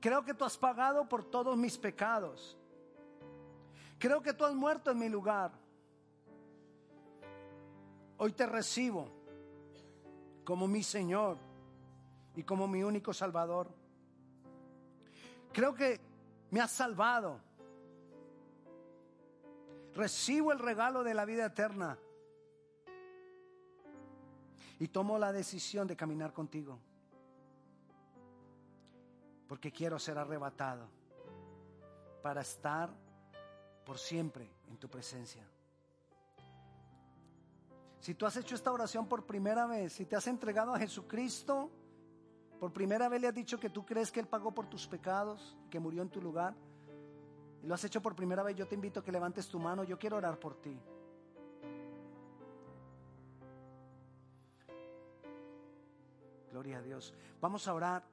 Creo 0.00 0.24
que 0.24 0.34
tú 0.34 0.44
has 0.44 0.58
pagado 0.58 1.08
por 1.08 1.22
todos 1.24 1.56
mis 1.56 1.78
pecados. 1.78 2.58
Creo 3.98 4.22
que 4.22 4.32
tú 4.32 4.44
has 4.44 4.54
muerto 4.54 4.92
en 4.92 4.98
mi 4.98 5.08
lugar. 5.08 5.50
Hoy 8.18 8.32
te 8.32 8.46
recibo 8.46 9.08
como 10.44 10.66
mi 10.66 10.82
Señor 10.82 11.36
y 12.34 12.44
como 12.44 12.68
mi 12.68 12.82
único 12.82 13.12
Salvador. 13.12 13.68
Creo 15.52 15.74
que 15.74 16.00
me 16.50 16.60
has 16.60 16.70
salvado. 16.70 17.40
Recibo 19.94 20.52
el 20.52 20.60
regalo 20.60 21.02
de 21.02 21.14
la 21.14 21.24
vida 21.24 21.46
eterna. 21.46 21.98
Y 24.78 24.88
tomo 24.88 25.18
la 25.18 25.32
decisión 25.32 25.88
de 25.88 25.96
caminar 25.96 26.32
contigo. 26.32 26.78
Porque 29.48 29.72
quiero 29.72 29.98
ser 29.98 30.18
arrebatado 30.18 30.88
para 32.22 32.42
estar 32.42 32.90
por 33.88 33.98
siempre 33.98 34.46
en 34.68 34.76
tu 34.76 34.86
presencia. 34.86 35.42
Si 38.00 38.14
tú 38.14 38.26
has 38.26 38.36
hecho 38.36 38.54
esta 38.54 38.70
oración 38.70 39.08
por 39.08 39.24
primera 39.24 39.66
vez, 39.66 39.94
si 39.94 40.04
te 40.04 40.14
has 40.14 40.26
entregado 40.26 40.74
a 40.74 40.78
Jesucristo, 40.78 41.70
por 42.60 42.70
primera 42.70 43.08
vez 43.08 43.22
le 43.22 43.28
has 43.28 43.34
dicho 43.34 43.58
que 43.58 43.70
tú 43.70 43.86
crees 43.86 44.12
que 44.12 44.20
Él 44.20 44.26
pagó 44.26 44.52
por 44.52 44.66
tus 44.66 44.86
pecados, 44.86 45.56
que 45.70 45.80
murió 45.80 46.02
en 46.02 46.10
tu 46.10 46.20
lugar, 46.20 46.54
y 47.62 47.66
lo 47.66 47.72
has 47.72 47.82
hecho 47.82 48.02
por 48.02 48.14
primera 48.14 48.42
vez, 48.42 48.56
yo 48.56 48.68
te 48.68 48.74
invito 48.74 49.00
a 49.00 49.02
que 49.02 49.10
levantes 49.10 49.48
tu 49.48 49.58
mano, 49.58 49.84
yo 49.84 49.98
quiero 49.98 50.18
orar 50.18 50.38
por 50.38 50.60
ti. 50.60 50.78
Gloria 56.50 56.76
a 56.76 56.82
Dios. 56.82 57.14
Vamos 57.40 57.66
a 57.66 57.72
orar 57.72 58.04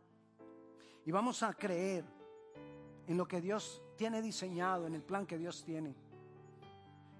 y 1.04 1.12
vamos 1.12 1.44
a 1.44 1.54
creer 1.54 2.06
en 3.08 3.18
lo 3.18 3.28
que 3.28 3.42
Dios 3.42 3.82
tiene 3.96 4.22
diseñado, 4.22 4.88
en 4.88 4.96
el 4.96 5.02
plan 5.02 5.26
que 5.26 5.38
Dios 5.38 5.64
tiene. 5.64 5.96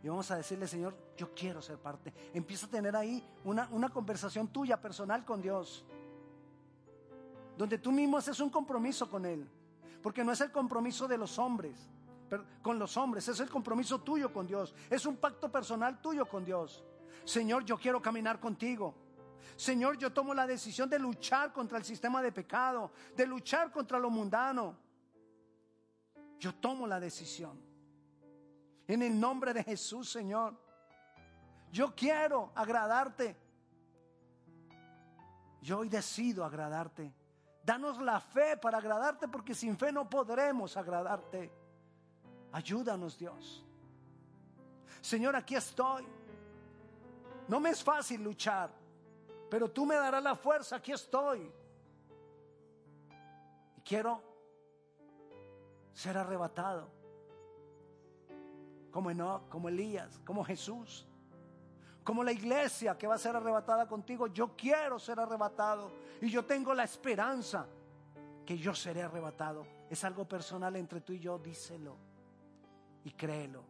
Y 0.04 0.08
vamos 0.08 0.30
a 0.30 0.36
decirle, 0.36 0.68
Señor, 0.68 0.96
yo 1.18 1.34
quiero 1.34 1.62
ser 1.62 1.80
parte. 1.80 2.14
Empieza 2.34 2.68
a 2.68 2.70
tener 2.70 2.96
ahí 2.96 3.26
una, 3.44 3.68
una 3.72 3.90
conversación 3.90 4.48
tuya 4.50 4.80
personal 4.80 5.26
con 5.26 5.42
Dios. 5.42 5.86
Donde 7.58 7.78
tú 7.78 7.92
mismo 7.92 8.18
haces 8.18 8.40
un 8.40 8.50
compromiso 8.50 9.10
con 9.10 9.26
Él. 9.26 9.50
Porque 10.04 10.24
no 10.24 10.32
es 10.32 10.42
el 10.42 10.52
compromiso 10.52 11.08
de 11.08 11.18
los 11.18 11.40
hombres, 11.40 11.90
con 12.62 12.78
los 12.78 12.96
hombres, 12.98 13.28
es 13.28 13.40
el 13.40 13.50
compromiso 13.50 14.02
tuyo 14.02 14.32
con 14.32 14.46
Dios. 14.46 14.76
Es 14.90 15.06
un 15.06 15.18
pacto 15.18 15.52
personal 15.52 16.00
tuyo 16.00 16.28
con 16.28 16.46
Dios. 16.46 16.84
Señor, 17.24 17.66
yo 17.66 17.78
quiero 17.78 18.02
caminar 18.02 18.40
contigo. 18.40 18.94
Señor, 19.56 19.98
yo 19.98 20.12
tomo 20.12 20.34
la 20.34 20.46
decisión 20.46 20.90
de 20.90 21.00
luchar 21.00 21.54
contra 21.54 21.78
el 21.78 21.84
sistema 21.84 22.22
de 22.22 22.32
pecado, 22.32 22.92
de 23.16 23.26
luchar 23.26 23.72
contra 23.72 23.98
lo 23.98 24.10
mundano. 24.10 24.85
Yo 26.40 26.54
tomo 26.56 26.86
la 26.86 27.00
decisión. 27.00 27.60
En 28.88 29.02
el 29.02 29.20
nombre 29.20 29.54
de 29.54 29.64
Jesús, 29.64 30.12
Señor. 30.12 30.56
Yo 31.72 31.96
quiero 31.96 32.52
agradarte. 32.56 33.36
Yo 35.62 35.80
hoy 35.80 35.90
decido 35.90 36.46
agradarte. 36.46 37.14
Danos 37.64 38.00
la 38.00 38.20
fe 38.20 38.56
para 38.58 38.78
agradarte 38.78 39.28
porque 39.28 39.56
sin 39.56 39.76
fe 39.78 39.92
no 39.92 40.08
podremos 40.08 40.78
agradarte. 40.78 41.52
Ayúdanos, 42.52 43.18
Dios. 43.18 43.66
Señor, 45.02 45.36
aquí 45.36 45.56
estoy. 45.56 46.06
No 47.48 47.60
me 47.60 47.72
es 47.72 47.84
fácil 47.84 48.24
luchar, 48.24 48.72
pero 49.50 49.70
tú 49.70 49.86
me 49.86 49.96
darás 49.96 50.24
la 50.24 50.36
fuerza. 50.36 50.76
Aquí 50.76 50.92
estoy. 50.92 51.52
Y 53.78 53.82
quiero 53.82 54.35
ser 55.96 56.18
arrebatado 56.18 56.92
como 58.92 59.10
Enoch, 59.10 59.50
como 59.50 59.70
Elías, 59.70 60.22
como 60.24 60.44
Jesús, 60.44 61.08
como 62.04 62.24
la 62.24 62.32
iglesia 62.32 62.98
que 62.98 63.08
va 63.08 63.16
a 63.16 63.18
ser 63.18 63.36
arrebatada 63.36 63.88
contigo. 63.88 64.28
Yo 64.28 64.56
quiero 64.56 65.00
ser 65.00 65.20
arrebatado 65.20 65.92
y 66.22 66.30
yo 66.30 66.46
tengo 66.46 66.74
la 66.74 66.84
esperanza 66.84 67.66
que 68.46 68.58
yo 68.58 68.76
seré 68.76 69.04
arrebatado. 69.04 69.66
Es 69.90 70.04
algo 70.04 70.28
personal 70.28 70.76
entre 70.76 71.02
tú 71.02 71.14
y 71.14 71.20
yo, 71.20 71.40
díselo 71.40 71.98
y 73.04 73.12
créelo. 73.12 73.64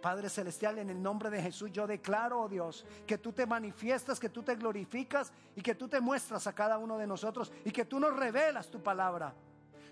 Padre 0.00 0.30
Celestial, 0.30 0.78
en 0.78 0.90
el 0.90 1.02
nombre 1.02 1.28
de 1.28 1.42
Jesús 1.42 1.70
yo 1.72 1.86
declaro, 1.86 2.42
oh 2.42 2.48
Dios, 2.48 2.86
que 3.06 3.18
tú 3.18 3.32
te 3.32 3.46
manifiestas, 3.46 4.20
que 4.20 4.28
tú 4.28 4.42
te 4.42 4.56
glorificas 4.56 5.32
y 5.54 5.62
que 5.62 5.74
tú 5.74 5.88
te 5.88 6.00
muestras 6.00 6.46
a 6.46 6.54
cada 6.54 6.78
uno 6.78 6.96
de 6.96 7.06
nosotros 7.06 7.52
y 7.64 7.70
que 7.70 7.84
tú 7.84 7.98
nos 7.98 8.16
revelas 8.16 8.70
tu 8.70 8.82
palabra. 8.82 9.34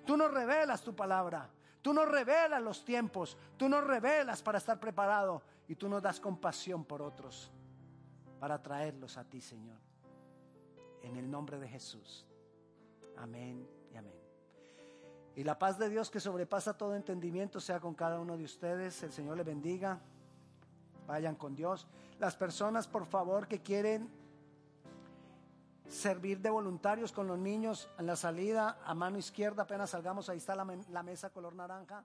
Tú 0.09 0.17
nos 0.17 0.33
revelas 0.33 0.81
tu 0.81 0.97
palabra. 0.97 1.51
Tú 1.83 1.93
nos 1.93 2.09
revelas 2.09 2.63
los 2.63 2.83
tiempos, 2.83 3.37
tú 3.59 3.69
nos 3.69 3.85
revelas 3.85 4.43
para 4.43 4.57
estar 4.57 4.81
preparado 4.81 5.43
y 5.69 5.75
tú 5.75 5.87
nos 5.87 6.03
das 6.03 6.19
compasión 6.19 6.83
por 6.83 7.03
otros 7.03 7.53
para 8.41 8.63
traerlos 8.63 9.19
a 9.19 9.25
ti, 9.25 9.43
Señor. 9.43 9.77
En 11.03 11.15
el 11.17 11.31
nombre 11.31 11.59
de 11.59 11.69
Jesús. 11.69 12.25
Amén 13.19 13.69
y 13.93 13.97
amén. 13.99 14.19
Y 15.37 15.45
la 15.45 15.59
paz 15.59 15.79
de 15.79 15.91
Dios 15.91 16.11
que 16.11 16.21
sobrepasa 16.21 16.79
todo 16.79 16.95
entendimiento 16.97 17.61
sea 17.61 17.79
con 17.79 17.93
cada 17.93 18.19
uno 18.19 18.39
de 18.39 18.45
ustedes. 18.45 19.03
El 19.03 19.13
Señor 19.13 19.37
le 19.37 19.45
bendiga. 19.45 20.01
Vayan 21.07 21.37
con 21.37 21.55
Dios. 21.55 21.87
Las 22.19 22.35
personas, 22.35 22.89
por 22.89 23.05
favor, 23.05 23.47
que 23.47 23.61
quieren 23.61 24.09
servir 25.89 26.41
de 26.41 26.51
voluntarios 26.51 27.13
con 27.13 27.27
los 27.27 27.39
niños 27.39 27.89
en 27.99 28.07
la 28.07 28.17
salida 28.17 28.79
a 28.85 28.95
mano 28.95 29.19
izquierda, 29.19 29.63
apenas 29.65 29.91
salgamos, 29.91 30.29
ahí 30.29 30.39
está 30.39 30.55
la, 30.55 31.03
mesa 31.03 31.31
color 31.31 31.55
naranja. 31.55 32.05